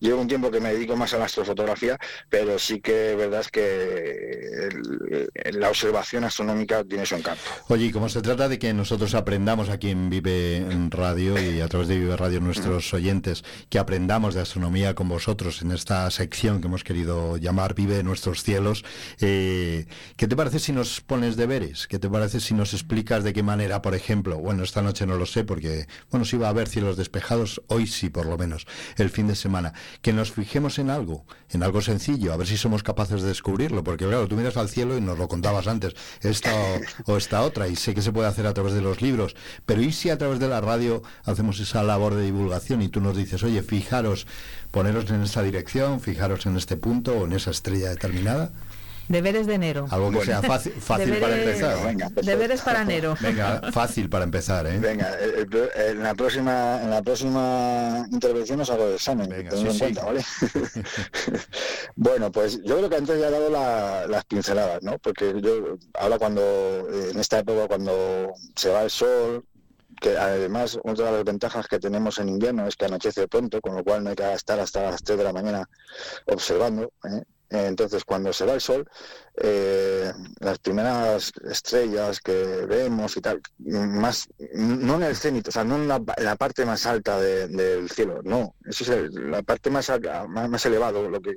[0.00, 3.48] llevo un tiempo que me dedico más a la astrofotografía, pero sí que verdad es
[3.48, 7.42] que el- la observación astronómica tiene su encanto.
[7.68, 11.60] Oye, y como se trata de que nosotros aprendamos aquí en Vive en Radio y
[11.60, 16.10] a través de Vive Radio nuestros oyentes, que aprendamos de astronomía con vosotros en esta
[16.10, 18.84] sección que hemos querido llamar Vive nuestros cielos,
[19.20, 21.86] eh, ¿qué te parece si nos pones deberes?
[21.86, 25.16] ¿Qué te parece si nos explicas de qué manera, por ejemplo, bueno, esta noche no
[25.16, 28.66] lo sé porque, bueno, si va a haber cielos despejados, hoy sí por lo menos,
[28.96, 29.72] el fin de semana,
[30.02, 33.84] que nos fijemos en algo, en algo sencillo, a ver si somos capaces de descubrirlo,
[33.84, 36.52] porque claro, tú miras al cielo y nos lo contabas antes, esta
[37.06, 39.82] o, esta otra, y sé que se puede hacer a través de los libros, pero
[39.82, 43.16] ¿y si a través de la radio hacemos esa labor de divulgación y tú nos
[43.16, 44.26] dices, oye, fijaros,
[44.70, 48.52] poneros en esta dirección, fijaros en este punto o en esa estrella determinada?
[49.08, 49.86] Deberes de enero.
[49.90, 51.86] Algo que sea fácil, fácil para empezar.
[51.86, 52.10] Venga.
[52.22, 53.14] Deberes para enero.
[53.20, 54.78] Venga, fácil para empezar, ¿eh?
[54.78, 59.28] Venga, el- el- en la próxima en la próxima intervención os hago el examen.
[59.28, 59.78] Venga, sí, en sí.
[59.78, 60.24] cuenta, ¿vale?
[61.96, 64.98] bueno, pues yo creo que antes ya he dado la- las pinceladas, ¿no?
[64.98, 69.44] Porque yo ahora cuando eh, en esta época cuando se va el sol
[70.00, 73.74] que además otra de las ventajas que tenemos en invierno es que anochece pronto, con
[73.74, 75.68] lo cual no hay que estar hasta las 3 de la mañana
[76.26, 76.92] observando.
[77.04, 77.22] ¿eh?
[77.50, 78.86] Entonces, cuando se va el sol,
[79.36, 82.32] eh, las primeras estrellas que
[82.66, 85.98] vemos y tal, más, no en el cenit, o sea, no en la,
[86.36, 90.66] parte más alta de- del cielo, no, eso es el- la parte más, alta, más,
[90.66, 91.36] elevado, lo que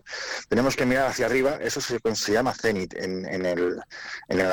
[0.49, 3.79] tenemos que mirar hacia arriba, eso se, se llama cenit en, en el,
[4.27, 4.51] en el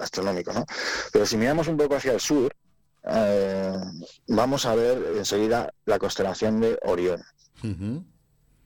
[0.00, 0.64] astronómico, ¿no?
[1.12, 2.50] Pero si miramos un poco hacia el sur,
[3.04, 3.76] eh,
[4.28, 7.22] vamos a ver enseguida la constelación de Orión.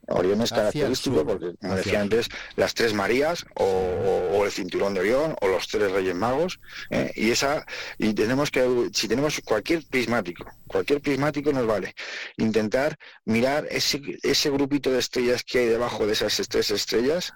[0.07, 5.35] Orión es característico porque, como decía antes, las tres Marías o, el cinturón de Orión
[5.41, 6.59] o los tres Reyes Magos
[6.91, 7.11] ¿eh?
[7.15, 7.65] y esa
[7.97, 11.95] y tenemos que si tenemos cualquier prismático, cualquier prismático nos vale
[12.37, 17.33] intentar mirar ese ese grupito de estrellas que hay debajo de esas tres estrellas.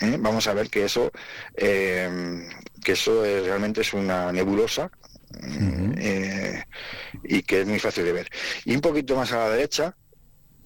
[0.00, 0.16] ¿eh?
[0.20, 1.10] Vamos a ver que eso
[1.56, 2.46] eh,
[2.84, 4.90] que eso es- realmente es una nebulosa
[5.98, 6.62] eh,
[7.24, 8.28] y que es muy fácil de ver.
[8.64, 9.96] Y un poquito más a la derecha,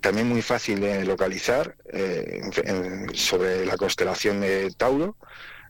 [0.03, 2.43] también muy fácil de localizar, eh,
[3.15, 5.17] sobre la constelación de Tauro,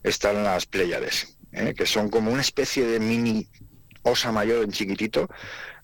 [0.02, 1.74] están las Pléyades, ¿eh?
[1.76, 3.46] que son como una especie de mini
[4.02, 5.28] osa mayor en chiquitito,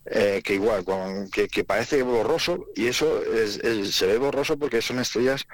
[0.07, 0.85] eh, que igual,
[1.31, 5.45] que, parece borroso, y eso es- es- se ve borroso porque son estrellas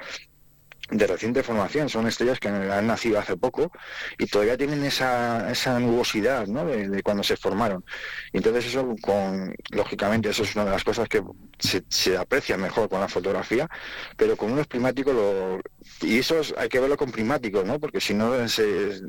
[0.90, 3.72] de reciente formación, son estrellas que han nacido hace poco
[4.18, 6.66] y todavía tienen esa, esa nubosidad ¿no?
[6.66, 7.84] de, cuando se formaron.
[8.32, 11.22] Y entonces eso, con, lógicamente, eso es una de las cosas que
[11.58, 13.68] se, aprecia mejor con la fotografía,
[14.16, 15.60] pero con unos primáticos, lo,
[16.02, 17.80] y eso es- hay que verlo con primáticos, ¿no?
[17.80, 19.00] porque si no se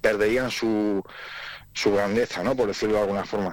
[0.00, 1.02] perderían su
[1.72, 2.54] su grandeza, ¿no?
[2.54, 3.52] Por decirlo de alguna forma.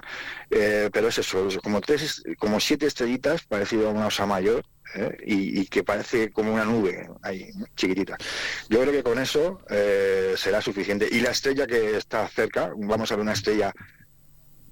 [0.50, 4.64] Eh, pero es eso, es como tres, como siete estrellitas, parecido a una osa mayor,
[4.94, 5.16] ¿eh?
[5.24, 8.16] y, que parece como una nube ahí, chiquitita.
[8.68, 11.08] Yo creo que con eso eh, será suficiente.
[11.10, 13.72] Y la estrella que está cerca, vamos a ver una estrella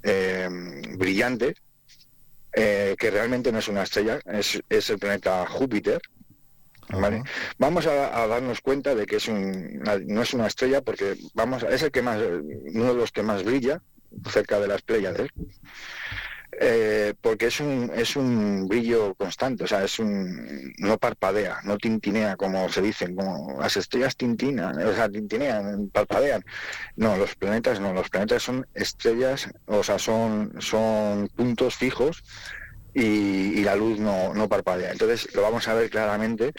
[0.03, 0.49] eh,
[0.97, 1.55] brillante,
[2.51, 6.01] que realmente no es una estrella, es, es el planeta Júpiter.
[6.91, 7.23] ¿Vale?
[7.59, 11.63] Vamos a, a darnos cuenta de que es un, no es una estrella porque vamos
[11.65, 12.19] a- es el que más
[12.75, 13.83] uno de los que más brilla
[14.31, 15.29] cerca de las Pléyades
[16.61, 21.77] eh, porque es un es un brillo constante o sea es un no parpadea no
[21.77, 26.43] tintinea como se dicen como las estrellas tintinan o sea tintinean parpadean.
[26.97, 32.25] No los planetas no los planetas son estrellas o sea son son puntos fijos
[32.95, 34.93] y, y la luz no, no parpadea.
[34.93, 36.53] Entonces lo vamos a ver claramente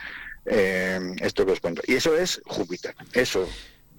[0.45, 1.81] eh, esto que os cuento.
[1.85, 2.95] Y eso es Júpiter.
[3.13, 3.47] Eso,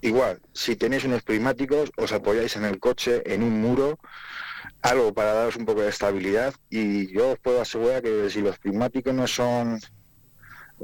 [0.00, 3.98] igual, si tenéis unos prismáticos, os apoyáis en el coche, en un muro,
[4.82, 6.54] algo para daros un poco de estabilidad.
[6.70, 9.80] Y yo os puedo asegurar que si los prismáticos no son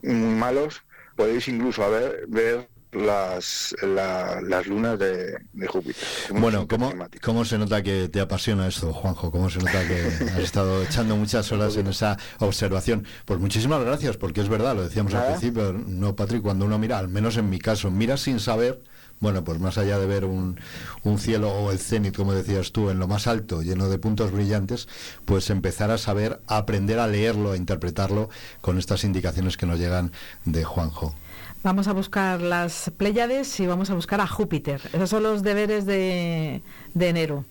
[0.02, 0.82] malos,
[1.16, 5.96] podéis incluso a ver, ver las, la- las lunas de, de Júpiter.
[6.30, 9.30] Bueno, ¿cómo, ¿cómo se nota que te apasiona esto, Juanjo?
[9.30, 13.04] ¿Cómo se nota que has estado echando muchas horas en esa observación?
[13.24, 16.98] Pues muchísimas gracias, porque es verdad, lo decíamos al principio, no, Patrick, cuando uno mira,
[16.98, 18.82] al menos en mi caso, mira sin saber,
[19.18, 20.58] bueno, pues más allá de ver un,
[21.02, 24.30] un cielo o el cenit, como decías tú, en lo más alto, lleno de puntos
[24.30, 24.88] brillantes,
[25.24, 28.28] pues empezar a saber, a aprender a leerlo, a interpretarlo
[28.60, 30.12] con estas indicaciones que nos llegan
[30.44, 31.14] de Juanjo.
[31.62, 34.80] Vamos a buscar las Pléyades y vamos a buscar a Júpiter.
[34.92, 36.62] Esos son los deberes de,
[36.94, 37.44] de enero.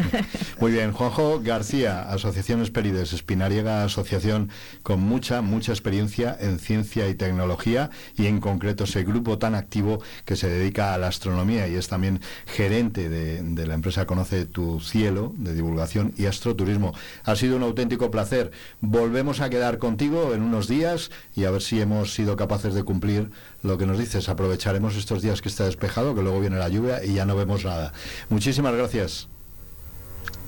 [0.60, 4.50] Muy bien, Juanjo García, Asociación Esperides, Espinariega, asociación
[4.82, 10.02] con mucha, mucha experiencia en ciencia y tecnología y en concreto ese grupo tan activo
[10.24, 14.46] que se dedica a la astronomía y es también gerente de, de la empresa Conoce
[14.46, 16.94] tu Cielo de divulgación y astroturismo.
[17.24, 18.50] Ha sido un auténtico placer.
[18.80, 22.82] Volvemos a quedar contigo en unos días y a ver si hemos sido capaces de
[22.82, 23.30] cumplir
[23.62, 24.28] lo que nos dices.
[24.28, 27.64] Aprovecharemos estos días que está despejado, que luego viene la lluvia y ya no vemos
[27.64, 27.92] nada.
[28.28, 29.28] Muchísimas gracias.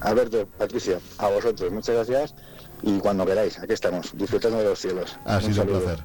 [0.01, 2.35] Alberto, Patricia, a vosotros, muchas gracias.
[2.83, 5.17] Y cuando queráis, aquí estamos, disfrutando de los cielos.
[5.27, 5.81] Ha sido un saludo.
[5.81, 6.05] placer.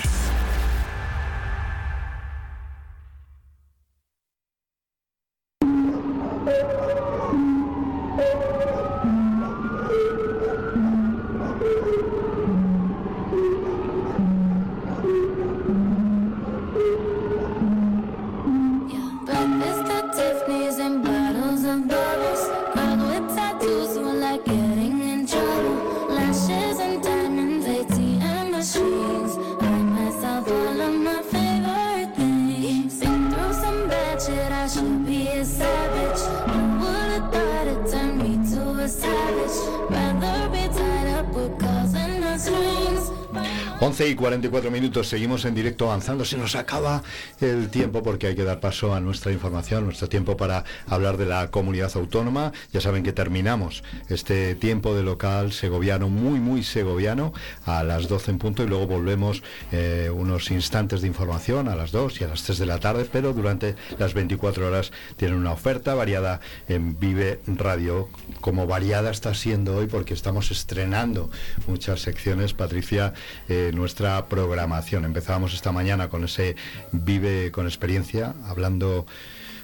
[44.01, 46.25] 11 y 44 minutos, seguimos en directo avanzando.
[46.25, 47.03] Se nos acaba
[47.39, 51.27] el tiempo porque hay que dar paso a nuestra información, nuestro tiempo para hablar de
[51.27, 52.51] la comunidad autónoma.
[52.73, 57.31] Ya saben que terminamos este tiempo de local segoviano, muy, muy segoviano,
[57.65, 61.91] a las 12 en punto y luego volvemos eh, unos instantes de información a las
[61.91, 65.51] 2 y a las 3 de la tarde, pero durante las 24 horas tienen una
[65.51, 71.29] oferta variada en Vive Radio, como variada está siendo hoy porque estamos estrenando
[71.67, 72.55] muchas secciones.
[72.55, 73.13] Patricia,
[73.47, 73.91] eh, nuestra
[74.27, 75.05] programación.
[75.05, 76.55] Empezábamos esta mañana con ese
[76.91, 79.05] Vive con experiencia, hablando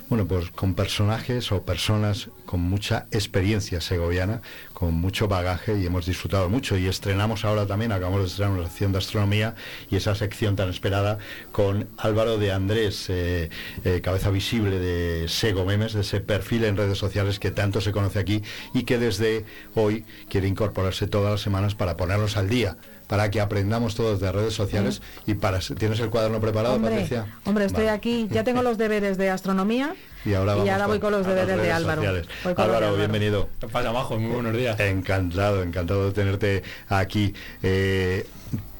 [0.09, 4.41] bueno, pues con personajes o personas con mucha experiencia segoviana,
[4.73, 6.77] con mucho bagaje y hemos disfrutado mucho.
[6.77, 9.55] Y estrenamos ahora también, acabamos de estrenar una sección de astronomía
[9.89, 11.17] y esa sección tan esperada
[11.51, 13.49] con Álvaro de Andrés, eh,
[13.83, 17.91] eh, cabeza visible de Sego Memes, de ese perfil en redes sociales que tanto se
[17.91, 19.43] conoce aquí y que desde
[19.75, 22.77] hoy quiere incorporarse todas las semanas para ponernos al día
[23.07, 27.25] para que aprendamos todos de redes sociales y para tienes el cuaderno preparado Hombre, Patricia
[27.45, 27.97] hombre, estoy Vale.
[27.97, 29.95] aquí, ya tengo los deberes de astronomía
[30.25, 32.01] y ahora, vamos voy con los deberes de redes Álvaro.
[32.01, 32.95] de Álvaro, Álvaro.
[32.97, 34.19] bienvenido ¿Qué pasa, Majo?
[34.19, 34.79] Muy buenos días.
[34.79, 37.33] encantado encantado de tenerte aquí
[37.63, 38.25] Eh,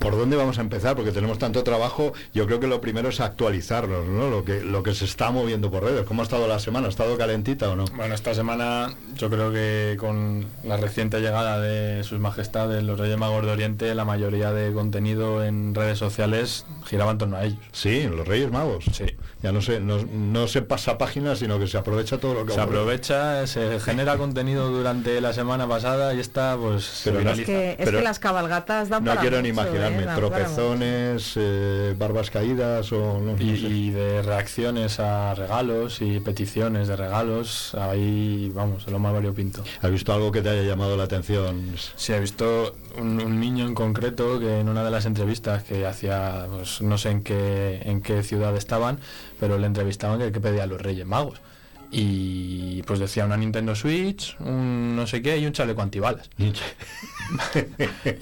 [0.07, 0.95] ¿Por dónde vamos a empezar?
[0.95, 2.13] Porque tenemos tanto trabajo.
[2.33, 4.29] Yo creo que lo primero es actualizarnos, ¿no?
[4.29, 6.05] Lo que, lo que se está moviendo por redes.
[6.05, 6.87] ¿Cómo ha estado la semana?
[6.87, 7.83] ¿Ha estado calentita o no?
[7.93, 13.17] Bueno, esta semana yo creo que con la reciente llegada de sus majestades, los Reyes
[13.17, 17.59] Magos de Oriente, la mayoría de contenido en redes sociales giraba en torno a ellos.
[17.73, 18.85] Sí, los Reyes Magos.
[18.93, 19.07] Sí.
[19.43, 22.53] Ya no se, no, no se pasa páginas, sino que se aprovecha todo lo que
[22.53, 22.77] Se ocurre.
[22.79, 27.41] aprovecha, se genera contenido durante la semana pasada y esta pues se Pero no- Es
[27.45, 30.03] que, es Pero que las cabalgatas dan No para quiero ni imaginarme.
[30.03, 30.07] ¿eh?
[30.15, 33.67] Tropezones, eh, barbas caídas o no, no Y, sé.
[33.67, 39.63] y de reacciones a regalos y peticiones de regalos, ahí vamos, lo más variopinto.
[39.81, 41.73] ¿Has visto algo que te haya llamado la atención?
[41.95, 45.85] Sí, he visto un, un niño en concreto que en una de las entrevistas que
[45.85, 48.99] hacía, pues no sé en qué, en qué ciudad estaban,
[49.39, 51.41] pero le entrevistaban que, que pedía a los Reyes Magos.
[51.89, 56.29] Y pues decía una Nintendo Switch, un no sé qué y un chaleco antibalas.
[56.38, 56.51] y,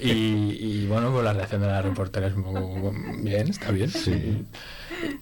[0.00, 3.90] y, bueno, pues la reacción de la reportera es un poco bien, está bien.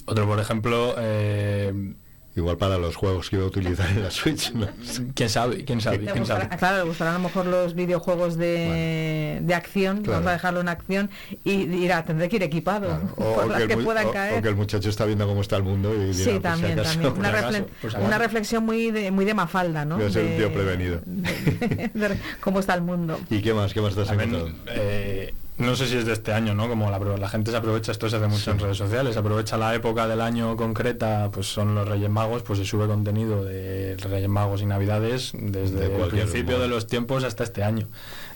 [0.04, 1.94] Otro, por ejemplo, eh,
[2.36, 4.52] Igual para los juegos que iba a utilizar en la Switch.
[4.52, 4.66] ¿no?
[5.14, 6.48] quién sabe, quién sabe, quién sabe.
[6.58, 10.14] claro, le gustarán a lo mejor los videojuegos de, de acción, Claro.
[10.18, 11.10] vamos a dejarlo en acción
[11.44, 14.10] y dirá, tendré que ir equipado O, por o las que que, el, puedan o-
[14.10, 14.42] o caer.
[14.42, 17.00] que el muchacho está viendo cómo está el mundo y dirá, Sí, si también, acaso.
[17.00, 17.18] también.
[17.18, 18.04] Una, si refle- si acaso.
[18.04, 19.96] una reflexión muy de, muy de mafalda, ¿no?
[19.96, 21.00] Voy a ser un De- tío prevenido.
[21.06, 23.20] de- de cómo está el mundo.
[23.30, 23.72] ¿Y qué más?
[23.72, 24.50] ¿Qué más te has encontrado?
[24.66, 26.68] eh, no sé si es de este año, ¿no?
[26.68, 29.56] Como la, la gente se aprovecha, esto se hace mucho en redes sociales, se aprovecha
[29.56, 33.96] la época del año concreta, pues son los Reyes Magos, pues se sube contenido de
[33.98, 37.86] Reyes Magos y Navidades desde De el principio de los tiempos hasta este año.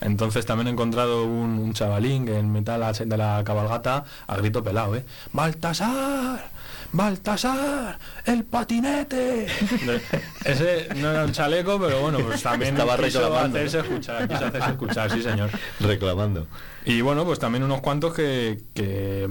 [0.00, 4.04] Entonces también he encontrado un, un chavalín que en mitad de la, de la cabalgata
[4.26, 5.04] a grito pelado, ¿eh?
[5.32, 6.50] ¡Baltasar!
[6.93, 7.99] ¡Baltasar!
[8.24, 9.47] ¡El patinete!
[10.45, 13.82] Ese no era un chaleco, pero bueno, pues también Estaba quiso reclamando, hacerse ¿no?
[13.84, 15.51] escuchar, quiso hacerse escuchar, sí señor.
[15.80, 16.47] Reclamando.
[16.86, 19.28] Y bueno, pues también unos cuantos que, que,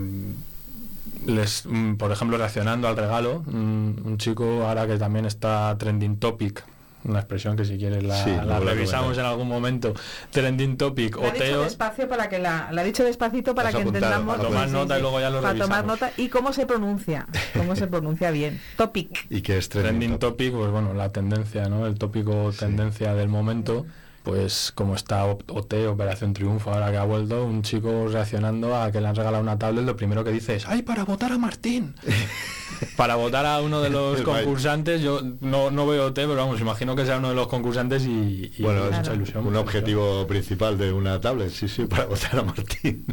[1.26, 6.18] les, mm, por ejemplo, reaccionando al regalo, mm, un chico ahora que también está trending
[6.20, 6.64] topic,
[7.04, 9.94] una expresión que si quieres la, Sí, la la revisamos en algún momento,
[10.32, 13.56] trending topic Lo ha o dicho Teo, despacio para que la, lo ha dicho despacito
[13.56, 14.38] para que apuntado, entendamos.
[14.38, 16.02] para tomar nota y luego ya lo Para tomar revisamos.
[16.02, 18.60] nota y cómo se pronuncia, cómo se pronuncia bien.
[18.76, 19.28] Topic.
[19.30, 20.32] ¿Y qué es trending trending top?
[20.32, 21.86] topic, pues bueno, la tendencia, ¿no?
[21.88, 23.86] El tópico tendencia del momento.
[24.28, 29.00] Pues como está OT, Operación Triunfo, ahora que ha vuelto, un chico reaccionando a que
[29.00, 31.96] le han regalado una tablet, lo primero que dice es, ¡ay, para votar a Martín!
[32.98, 36.94] para votar a uno de los concursantes, yo no, no veo OT, pero vamos, imagino
[36.94, 39.48] que sea uno de los concursantes y, y Bueno, es mucha ilusión.
[39.48, 43.06] un objetivo principal de una tablet, sí, sí, para votar a Martín.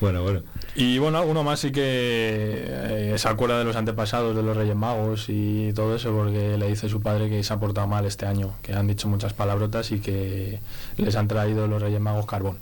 [0.00, 0.42] bueno, bueno.
[0.76, 4.76] Y bueno, alguno más sí que eh, se acuerda de los antepasados de los Reyes
[4.76, 8.26] Magos y todo eso, porque le dice su padre que se ha portado mal este
[8.26, 10.51] año, que han dicho muchas palabrotas y que
[10.96, 12.58] les han traído los Reyes Magos carbón.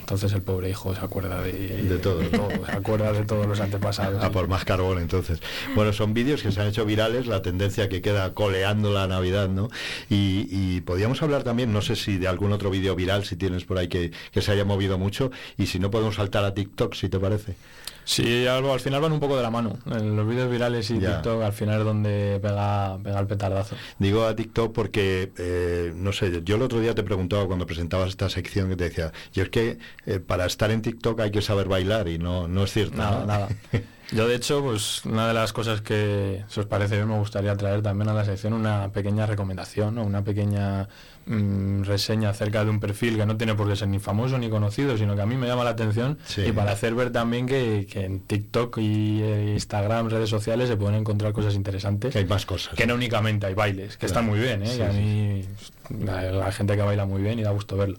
[0.00, 2.20] Entonces el pobre hijo se acuerda de, De todo.
[2.66, 4.22] se acuerda de todos los antepasados.
[4.22, 5.40] A por más carbón, entonces.
[5.74, 9.48] Bueno, son vídeos que se han hecho virales, la tendencia que queda coleando la Navidad,
[9.48, 9.68] ¿no?
[10.08, 13.64] Y, y podíamos hablar también, no sé si de algún otro vídeo viral, si tienes
[13.64, 16.94] por ahí que, que se haya movido mucho, y si no podemos saltar a TikTok,
[16.94, 17.54] si te parece.
[18.02, 19.78] Sí, algo, al final van un poco de la mano.
[19.86, 21.16] En los vídeos virales y Ya.
[21.16, 23.76] TikTok al final es donde pega, pega el petardazo.
[24.00, 28.08] Digo a TikTok porque, eh, no sé, yo el otro día te preguntaba cuando presentabas
[28.08, 31.42] esta sección que te decía, yo es que eh, para estar en TikTok hay que
[31.42, 32.96] saber bailar y no, no es cierto.
[32.96, 33.26] Nada, ¿no?
[33.26, 33.48] nada.
[34.12, 37.54] Yo de hecho, pues una de las cosas que, si os parece bien, me gustaría
[37.56, 40.02] traer también a la sección una pequeña recomendación, ¿no?
[40.02, 40.88] una pequeña
[41.26, 44.50] mm, reseña acerca de un perfil que no tiene por qué ser ni famoso ni
[44.50, 46.42] conocido, sino que a mí me llama la atención Sí.
[46.44, 50.76] y para hacer ver también que, que en TikTok y eh, Instagram, redes sociales, se
[50.76, 52.12] pueden encontrar cosas interesantes.
[52.12, 52.74] Que hay más cosas.
[52.74, 54.10] Que no únicamente hay bailes, que Claro.
[54.10, 54.66] están muy bien, ¿eh?
[54.72, 55.44] Sí, que a sí, mí
[56.04, 57.98] la, la gente que baila muy bien y da gusto verlo.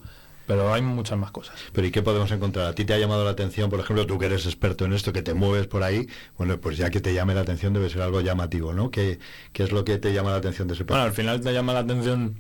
[0.52, 1.56] Pero hay muchas más cosas.
[1.72, 2.68] Pero ¿y qué podemos encontrar?
[2.68, 5.14] ¿A ti te ha llamado la atención, por ejemplo, tú que eres experto en esto,
[5.14, 6.08] que te mueves por ahí?
[6.38, 8.92] Bueno, pues ya que te llame la atención debe ser algo llamativo, ¿no?
[8.92, 9.20] ¿Qué,
[9.54, 11.30] qué es lo que te llama la atención de ese Bueno, perfil?
[11.30, 12.36] al final te llama la atención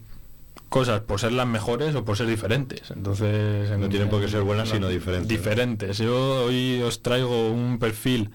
[0.70, 2.91] cosas por ser las mejores o por ser diferentes.
[2.91, 5.28] Entonces, No tienen por qué ser buenas, no- sino diferentes.
[5.30, 5.97] Diferentes.
[5.97, 8.30] Yo hoy os traigo un perfil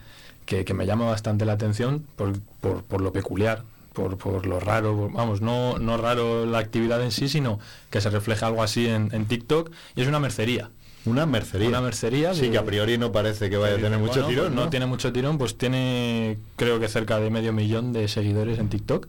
[0.46, 3.62] que, que me llama bastante la atención por, por, por lo peculiar,
[3.96, 7.58] por, por lo raro, vamos, no, no raro la actividad en sí, sino
[7.90, 10.70] que se refleja algo así en, en TikTok y es una mercería.
[11.06, 11.68] Una mercería.
[11.68, 12.34] Una mercería.
[12.34, 14.54] Sí, de- que a priori no parece que vaya a tener mucho bueno, tirón, pues
[14.56, 14.64] ¿no?
[14.64, 18.68] no tiene mucho tirón, pues tiene creo que cerca de medio millón de seguidores en
[18.68, 19.06] TikTok.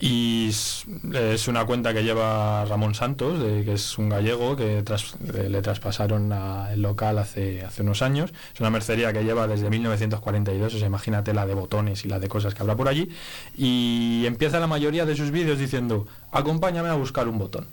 [0.00, 4.82] Y es, es una cuenta que lleva Ramón Santos, de- que es un gallego que
[4.82, 8.32] tras- le traspasaron a- el local hace, hace unos años.
[8.54, 12.18] Es una mercería que lleva desde 1942, o sea, imagínate la de botones y la
[12.18, 13.10] de cosas que habrá por allí.
[13.56, 17.66] Y empieza la mayoría de sus vídeos diciendo, acompáñame a buscar un botón.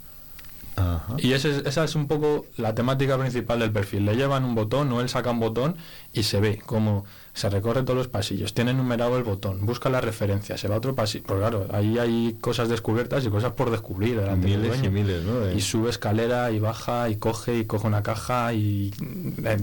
[0.76, 1.16] Ajá.
[1.20, 4.06] Y ese es- esa es un poco la temática principal del perfil.
[4.06, 5.76] Le llevan un botón o él saca un botón
[6.14, 7.06] y se ve cómo
[7.36, 10.78] se recorre todos los pasillos, tiene numerado el botón, busca la referencia, se va a
[10.78, 11.24] otro pasillo.
[11.26, 15.24] Pues claro, ahí hay cosas descubiertas y cosas por descubrir del Miles y miles,
[15.56, 18.92] Y sube escalera y baja y coge y coge una caja y
[19.44, 19.58] eh,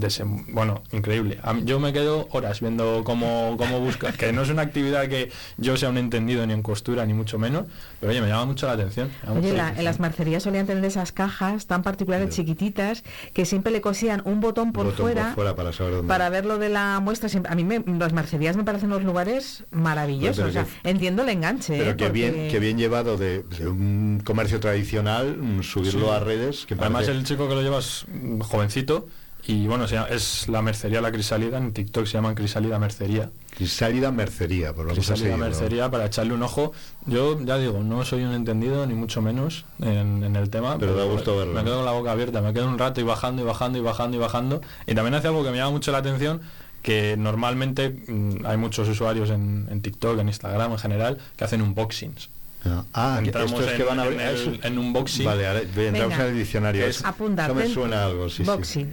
[0.48, 1.38] bueno, increíble.
[1.64, 5.76] Yo me quedo horas viendo cómo, cómo busca, que no es una actividad que yo
[5.76, 7.66] sea un entendido ni en costura ni mucho menos,
[8.00, 9.10] pero oye, me llama mucho la atención.
[9.28, 13.80] Oye, la en las mercerías solían tener esas cajas tan particulares, chiquititas, que siempre le
[13.80, 16.08] cosían un botón por, Botón fuera, por fuera para saber dónde.
[16.08, 17.28] para ver lo de la muestra.
[17.28, 20.36] Siempre- A mí me- las mercerías me parecen los lugares maravillosos.
[20.38, 21.76] Pero o sea, que- entiendo el enganche.
[21.78, 21.96] Pero ¿eh?
[21.96, 26.12] que bien, que bien llevado de, de un comercio tradicional, mm, subirlo Sí.
[26.12, 26.66] a redes.
[26.66, 29.06] Que Además parece- el chico que lo lleva es mm, jovencito
[29.46, 33.30] y bueno, se llama- es la mercería La Crisálida, en TikTok se llaman Crisálida Mercería.
[33.56, 36.72] Crisálida Mercería, por lo menos Crisálida Mercería para echarle un ojo.
[37.06, 40.78] Yo ya digo, no soy un entendido ni mucho menos en, en el tema.
[40.78, 43.04] Pero da gusto verlo, Me quedo con la boca abierta, me quedo un rato y
[43.04, 44.60] bajando y bajando y bajando y bajando.
[44.86, 46.40] Y también hace algo que me llama mucho la atención,
[46.82, 51.60] que normalmente mm, hay muchos usuarios en, en TikTok, en Instagram en general, que hacen
[51.62, 52.30] unboxings.
[52.64, 55.24] Ah, Ah, que Entramos esto es que en- van a en el- eso- en unboxing.
[55.24, 56.14] Vale, ahora entramos Venga.
[56.14, 56.84] en el diccionario.
[56.86, 58.86] Es- Apunta, me suena algo, sí, sí.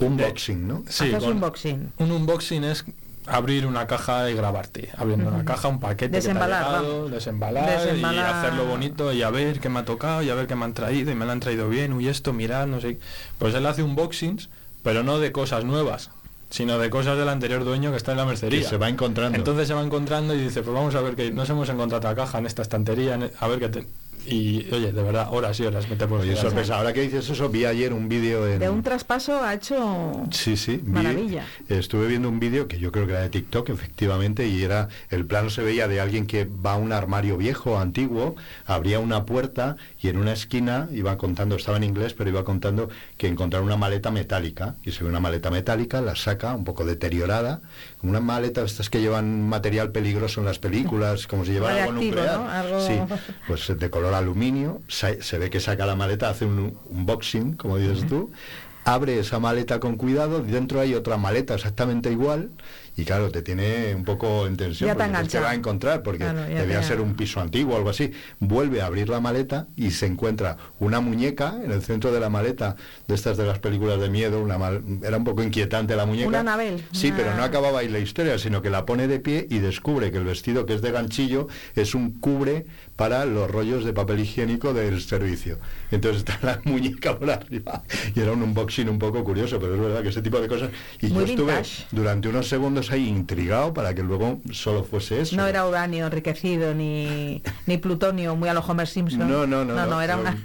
[0.00, 0.06] Boxing.
[0.20, 0.82] Unboxing, ¿no?
[0.88, 1.92] Sí, Haces con- unboxing.
[1.98, 2.84] Un unboxing es
[3.26, 7.08] abrir una caja y grabarte, abriendo una caja, un paquete Desembalar, que te ha llegado,
[7.10, 8.14] desembalar, Desembalar.
[8.14, 10.64] y hacerlo bonito y a ver qué me ha tocado y a ver qué me
[10.64, 12.98] han traído y me lo han traído bien, uy esto, mirad, no sé.
[13.38, 14.48] Pues él hace unboxings,
[14.82, 16.10] pero no de cosas nuevas,
[16.48, 18.60] sino de cosas del anterior dueño que está en la mercería.
[18.62, 19.36] Que se va encontrando.
[19.38, 22.14] Entonces se va encontrando y dice, pues vamos a ver que nos hemos encontrado otra
[22.16, 23.86] caja en esta estantería, en- e-, a ver qué te...
[24.26, 26.76] Y oye, de verdad, horas y horas me te puedo sorpresa.
[26.76, 28.58] Ahora que dices eso, vi ayer un vídeo en...
[28.58, 31.44] De un traspaso ha hecho Sí, sí, vi- Maravilla.
[31.68, 35.24] estuve viendo un vídeo que yo creo que era de TikTok, efectivamente, y era el
[35.26, 39.76] plano se veía de alguien que va a un armario viejo, antiguo, abría una puerta
[40.00, 43.76] y en una esquina iba contando, estaba en inglés, pero iba contando que encontraron una
[43.76, 47.60] maleta metálica y se ve una maleta metálica, la saca un poco deteriorada,
[48.00, 51.92] como una maleta estas que llevan material peligroso en las películas, como si llevara algo
[51.92, 52.38] nuclear.
[52.40, 52.50] ¿no?
[52.50, 52.98] Algo- Sí,
[53.46, 58.06] pues de color aluminio, se ve que saca la maleta, hace un unboxing, como dices
[58.08, 58.30] tú,
[58.84, 62.50] abre esa maleta con cuidado, dentro hay otra maleta exactamente igual,
[62.96, 66.42] y claro, te tiene un poco en tensión, porque te va a encontrar, porque Claro,
[66.42, 68.10] debía ser un piso antiguo o algo así.
[68.38, 72.28] Vuelve a abrir la maleta y se encuentra una muñeca en el centro de la
[72.28, 72.76] maleta,
[73.08, 76.28] de estas de las películas de miedo, una mal- era un poco inquietante la muñeca.
[76.28, 79.20] Una Anabel, Sí, una- pero no acababa ahí la historia, sino que la pone de
[79.20, 82.66] pie y descubre que el vestido que es de ganchillo es un cubre
[82.96, 85.58] para los rollos de papel higiénico del servicio.
[85.90, 87.82] Entonces está la muñeca por arriba.
[88.14, 90.70] Y era un unboxing un poco curioso, pero es verdad que ese tipo de cosas...
[91.00, 91.62] Y Muy yo estuve
[91.92, 95.36] durante unos segundos ahí intrigado para que luego solo fuese eso.
[95.36, 99.28] No era uranio enriquecido ni, ni plutonio muy a lo Homer Simpson.
[99.28, 99.74] No, no, no.
[99.74, 100.36] No, no, era una...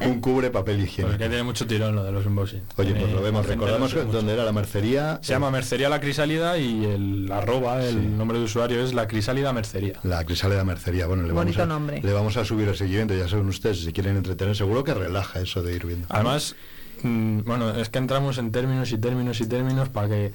[0.00, 1.12] un, un cubre papel higiénico.
[1.12, 2.62] Porque tiene mucho tirón lo de los unboxing.
[2.76, 3.46] Oye, pues lo vemos.
[3.46, 4.30] Recordamos dónde mucho.
[4.32, 5.18] era la mercería.
[5.22, 8.06] Se llama Mercería La Crisálida y el arroba, el Sí.
[8.16, 10.00] nombre de usuario es La Crisálida Mercería.
[10.02, 11.06] La Crisálida Mercería.
[11.06, 12.00] Bueno, le vamos, Bonito a, nombre.
[12.02, 13.14] le vamos a subir el seguimiento.
[13.14, 16.06] Ya saben ustedes, si quieren entretener, seguro que relaja eso de ir viendo.
[16.10, 16.56] Además,
[17.02, 20.32] mm, bueno, es que entramos en términos y términos y términos para que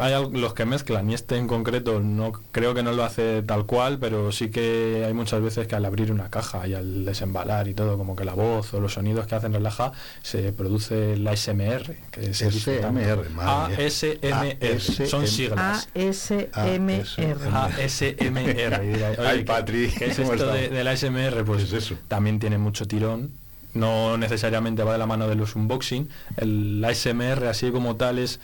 [0.00, 3.66] hay los que mezclan y este en concreto no creo que no lo hace tal
[3.66, 7.68] cual, pero sí que hay muchas veces que al abrir una caja y al desembalar
[7.68, 11.36] y todo, como que la voz o los sonidos que hacen relaja, se produce la
[11.36, 13.00] SMR, que se dice tanto.
[13.00, 13.86] SMR, madre mía.
[13.86, 15.88] ASMR, son siglas.
[15.94, 17.04] ASMR.
[17.52, 19.20] ASMR.
[19.26, 21.44] Ay, ¿qué- Patri, ¿qué es ¿cómo esto de, la SMR?
[21.44, 21.96] Pues ¿Qué es eso?
[22.08, 23.32] también tiene mucho tirón.
[23.74, 26.08] No necesariamente va de la mano de los unboxing.
[26.36, 28.38] El ASMR así como tal es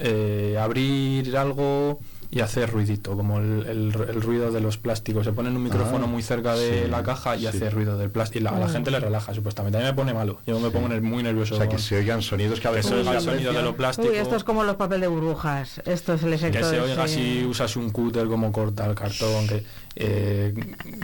[0.00, 2.00] eh, abrir algo
[2.32, 5.24] y hacer ruidito, como el, el- el ruido de los plásticos.
[5.24, 7.46] Se pone en un micrófono Ah, muy cerca de sí, la caja y sí.
[7.48, 8.38] hace ruido del plástico.
[8.38, 9.78] Y la- a la gente le relaja, supuestamente.
[9.78, 10.38] A mí me pone malo.
[10.46, 11.54] Yo me pongo muy nervioso.
[11.56, 13.64] O sea, que se oigan sonidos que a veces el sonido de aprecian.
[13.64, 14.08] lo plástico.
[14.12, 15.82] Uy, esto es como los papel de burbujas.
[15.84, 19.48] Esto es el efecto que se oiga si usas un cúter como corta el cartón
[19.48, 19.64] que
[19.96, 20.54] eh,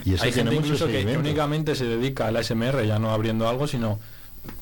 [0.05, 3.11] Y eso hay tiene gente mucho incluso que, únicamente se dedica al ASMR ya no
[3.11, 3.99] abriendo algo sino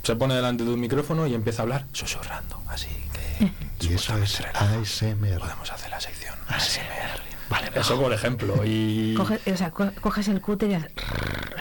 [0.03, 3.51] se pone delante de un micrófono y empieza a hablar susurrando así que
[3.88, 5.39] Y eso es ASMR.
[5.39, 10.27] podemos hacer la sección ASMR vale eso por ejemplo y Coge- o sea, co- coges
[10.29, 10.73] el cúter y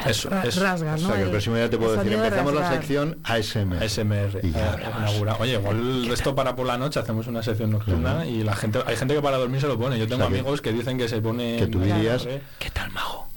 [0.08, 0.62] eso, eso.
[0.62, 1.08] rasgas, O ¿no?
[1.08, 3.82] sea, que el próximo día te puedo decir, empezamos la sección ASMR.
[3.82, 8.24] ASMR Y ya eh, Oye, igual esto para por la noche hacemos una sección nocturna
[8.26, 9.98] y la gente hay gente que para dormir se lo pone.
[9.98, 12.26] Yo tengo O sea que- amigos que dicen que se pone que tú dirías-
[12.58, 13.28] ¿Qué tal mago?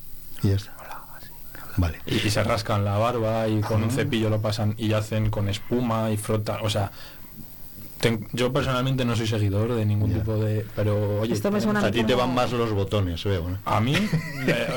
[0.44, 0.74] Y ya está.
[1.78, 2.00] Vale.
[2.06, 5.48] Y, y se rascan la barba y con un cepillo lo pasan y hacen con
[5.48, 6.58] espuma y frotan.
[6.64, 6.92] O sea,
[8.00, 10.18] ten- yo personalmente no soy seguidor de ningún Ya.
[10.20, 10.66] tipo de.
[10.76, 13.48] Pero oye, Esto me suena A ti te van más los botones, veo.
[13.50, 13.58] ¿no?
[13.66, 13.96] a mí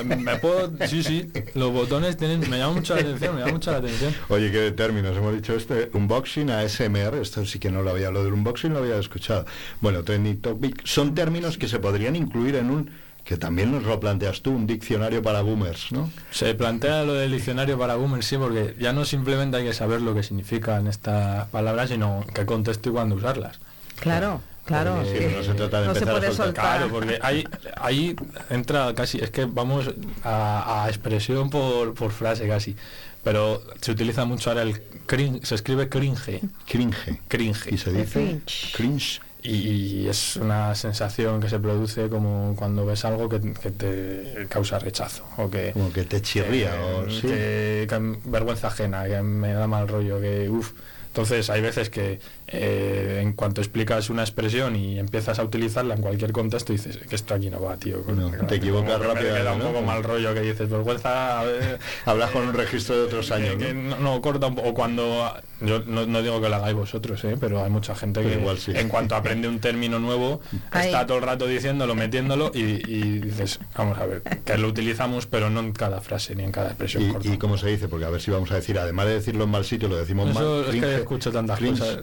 [0.04, 0.70] me, me puedo.
[0.86, 4.14] Sí, sí, los botones tienen, me llaman mucho la atención, me llama mucho la atención.
[4.28, 5.16] Oye, qué términos.
[5.16, 7.14] Hemos dicho este unboxing ASMR.
[7.20, 8.10] Esto sí que no lo había.
[8.10, 9.44] Lo del unboxing lo había escuchado.
[9.80, 10.82] Bueno, trending topic.
[10.84, 12.90] Son términos que se podrían incluir en un.
[13.24, 16.10] Que también nos lo planteas tú, un diccionario para boomers, ¿no?
[16.30, 20.00] Se plantea lo del diccionario para boomers, sí, porque ya no simplemente hay que saber
[20.02, 23.60] lo que significan estas palabras, sino qué contexto y cuándo usarlas.
[24.00, 24.96] Claro, claro.
[24.96, 25.24] Porque- sí.
[25.28, 26.46] Sí, no se trata de No se empezar a puede soltar.
[26.46, 26.76] soltar.
[26.78, 27.44] Claro, porque ahí,
[27.80, 28.16] ahí
[28.48, 29.90] entra casi, es que vamos
[30.24, 32.74] a, a expresión por, por frase casi,
[33.22, 37.20] pero se utiliza mucho ahora el cringe, se escribe cringe, Cringe.
[37.28, 38.72] cringe, Y se dice Cringe.
[38.74, 39.20] cringe.
[39.42, 44.78] Y, es una sensación que se produce como cuando ves algo que, que te causa
[44.78, 45.72] rechazo, o que...
[45.72, 46.72] Como que te chirría.
[46.82, 47.20] o, que, sí.
[47.22, 50.72] que vergüenza ajena, que me da mal rollo, que uff.
[51.08, 52.20] Entonces hay veces que
[52.52, 57.14] eh, en cuanto explicas una expresión y empiezas a utilizarla en cualquier contexto dices que
[57.14, 58.02] esto aquí no va, tío.
[58.08, 59.66] No, te equivocas que rápido, Me da un ¿no?
[59.66, 61.42] poco mal rollo que dices vergüenza.
[61.46, 64.20] eh, Hablas con un registro de otros años, que- que ¿no?
[64.20, 64.68] corta un poco.
[64.70, 65.32] O cuando.
[65.62, 67.36] Yo no, no digo que lo hagáis vosotros, ¿eh?
[67.38, 68.72] pero hay mucha gente que igual sí.
[68.74, 70.40] en cuanto aprende un término nuevo
[70.74, 75.26] está todo el rato diciéndolo, metiéndolo y, y dices, vamos a ver, que lo utilizamos,
[75.26, 77.28] pero no en cada frase ni en cada expresión corta.
[77.28, 79.44] Y, y cómo se dice, porque a ver si vamos a decir, además de decirlo
[79.44, 80.42] en mal sitio, lo decimos mal.
[80.42, 81.78] Eso es cringe, que escucho tantas cringe.
[81.78, 81.98] cosas.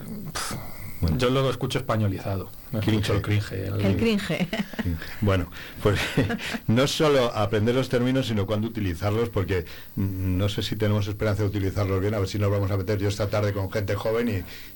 [0.99, 1.17] Bueno.
[1.19, 2.49] Yo luego escucho españolizado.
[2.71, 3.01] No Cringe.
[3.01, 3.51] escucho el cringe.
[3.53, 4.47] el- El cringe.
[5.21, 5.49] Bueno,
[5.83, 5.99] pues
[6.67, 9.65] no solo aprender los términos, sino cuándo utilizarlos, porque
[9.95, 12.97] no sé si tenemos esperanza de utilizarlos bien, a ver si nos vamos a meter
[12.97, 14.27] yo esta tarde con gente joven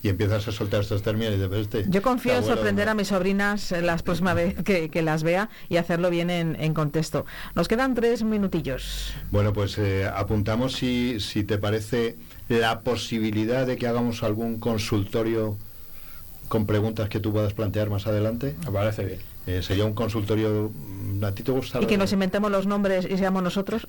[0.03, 2.86] y, y empiezas a soltar estos términos y dices, "Pero este, Yo confío en sorprender
[2.86, 2.91] ¿no?".
[2.91, 6.55] a mis sobrinas eh, las próximas vez que, que las vea y hacerlo bien en,
[6.62, 7.26] en contexto.
[7.55, 9.16] Nos quedan tres minutillos.
[9.32, 12.16] Bueno, pues eh, apuntamos si, si te parece
[12.60, 15.58] la posibilidad de que hagamos algún consultorio
[16.52, 18.56] con preguntas que tú puedas plantear más adelante.
[18.66, 19.20] Me parece bien.
[19.47, 21.82] Eh, sería un consultorio, mm, ¿a ti te gusta?
[21.82, 23.84] Y que nos inventemos los nombres y seamos nosotros.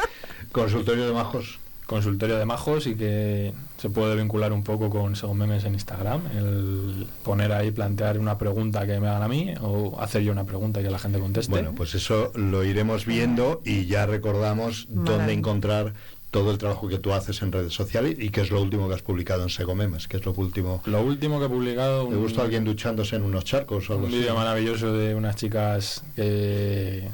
[0.52, 1.58] Consultorio de majos.
[1.86, 6.22] Consultorio de majos y que se puede vincular un poco con Según Memes en Instagram.
[6.36, 10.44] El poner ahí, plantear una pregunta que me hagan a mí o hacer yo una
[10.44, 11.52] pregunta y que la gente conteste.
[11.52, 15.94] Bueno, pues eso lo iremos viendo y ya recordamos dónde encontrar
[16.36, 18.94] todo el trabajo que tú haces en redes sociales y que es lo último que
[18.94, 20.82] has publicado en Segomemes, que es lo último.
[20.84, 22.06] Lo último que he publicado...
[22.08, 25.36] ¿Te un- gusta alguien duchándose en unos charcos o algo Un vídeo maravilloso de unas
[25.36, 27.08] chicas que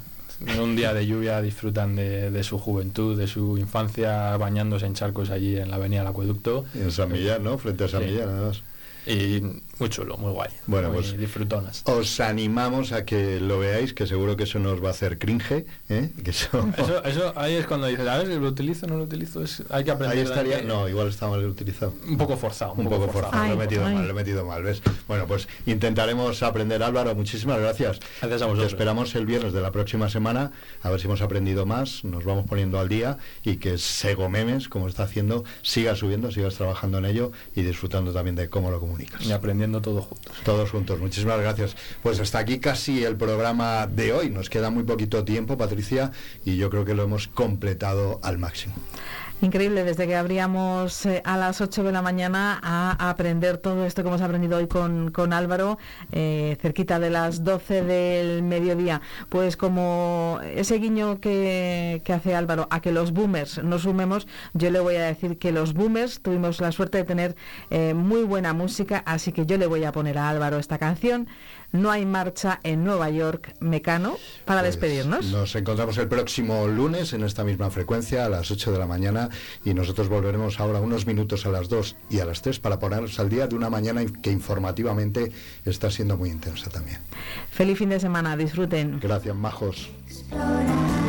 [0.45, 4.95] en un día de lluvia disfrutan de, de su juventud, de su infancia, bañándose en
[4.95, 6.65] charcos allí en la avenida del Acueducto.
[6.75, 7.59] En San Millán, ¿no?
[7.59, 8.09] Frente a San Sí.
[8.11, 8.63] Millán, además.
[9.07, 9.41] Y
[9.79, 10.51] muy chulo, muy guay.
[10.67, 11.83] Bueno, muy pues disfrutonas.
[11.87, 15.65] os animamos a que lo veáis, que seguro que eso nos va a hacer cringe,
[15.89, 16.11] ¿eh?
[16.23, 16.49] que eso,
[16.79, 19.85] Eso, eso ahí es cuando dices, a ver, lo utilizo, no lo utilizo, es, hay
[19.85, 20.19] que aprender.
[20.19, 21.95] ahí estaría, no, igual está mal utilizado.
[22.07, 23.95] Un poco forzado, Un poco forzado, lo he metido ay.
[23.95, 24.83] mal, lo he metido mal, ¿ves?
[25.09, 28.01] Bueno, pues intentaremos aprender, Álvaro, muchísimas gracias.
[28.21, 30.53] Gracias a Te esperamos el viernes de la próxima semana,
[30.83, 34.69] a ver si hemos aprendido más, nos vamos poniendo al día y que Sego Memes,
[34.69, 38.79] como está haciendo, siga subiendo, sigas trabajando en ello y disfrutando también de cómo lo
[38.81, 39.25] comunicas.
[39.25, 39.33] Y
[40.07, 40.33] juntos.
[40.45, 41.77] Todos juntos, muchísimas gracias.
[42.03, 44.31] Pues hasta aquí casi el programa de hoy.
[44.31, 46.13] Nos queda muy poquito tiempo, Patricia,
[46.45, 48.75] y yo creo que lo hemos completado al máximo.
[49.43, 54.03] Increíble, desde que abríamos eh, a las 8 de la mañana a, aprender todo esto
[54.03, 55.79] que hemos aprendido hoy con, con Álvaro,
[56.13, 59.01] eh, cerquita de las 12 del mediodía.
[59.31, 64.71] Pues como ese guiño que, que hace Álvaro a que los boomers nos sumemos, yo
[64.71, 67.35] le voy a decir que los boomers tuvimos la suerte de tener
[67.71, 71.27] eh, muy buena música, así que yo le voy a poner a Álvaro esta canción.
[71.73, 75.27] No hay marcha en Nueva York, Mecano, para Pues despedirnos.
[75.27, 79.31] Nos encontramos el próximo lunes en esta misma frecuencia a las 8 de la mañana
[79.65, 83.19] y nosotros volveremos ahora unos minutos a las 2 y a las 3 para ponernos
[83.19, 85.33] al día de una mañana que informativamente
[85.65, 86.99] está siendo muy intensa también.
[87.51, 89.01] Feliz fin de semana, disfruten.
[89.01, 89.91] Gracias, majos.
[90.07, 91.02] Explora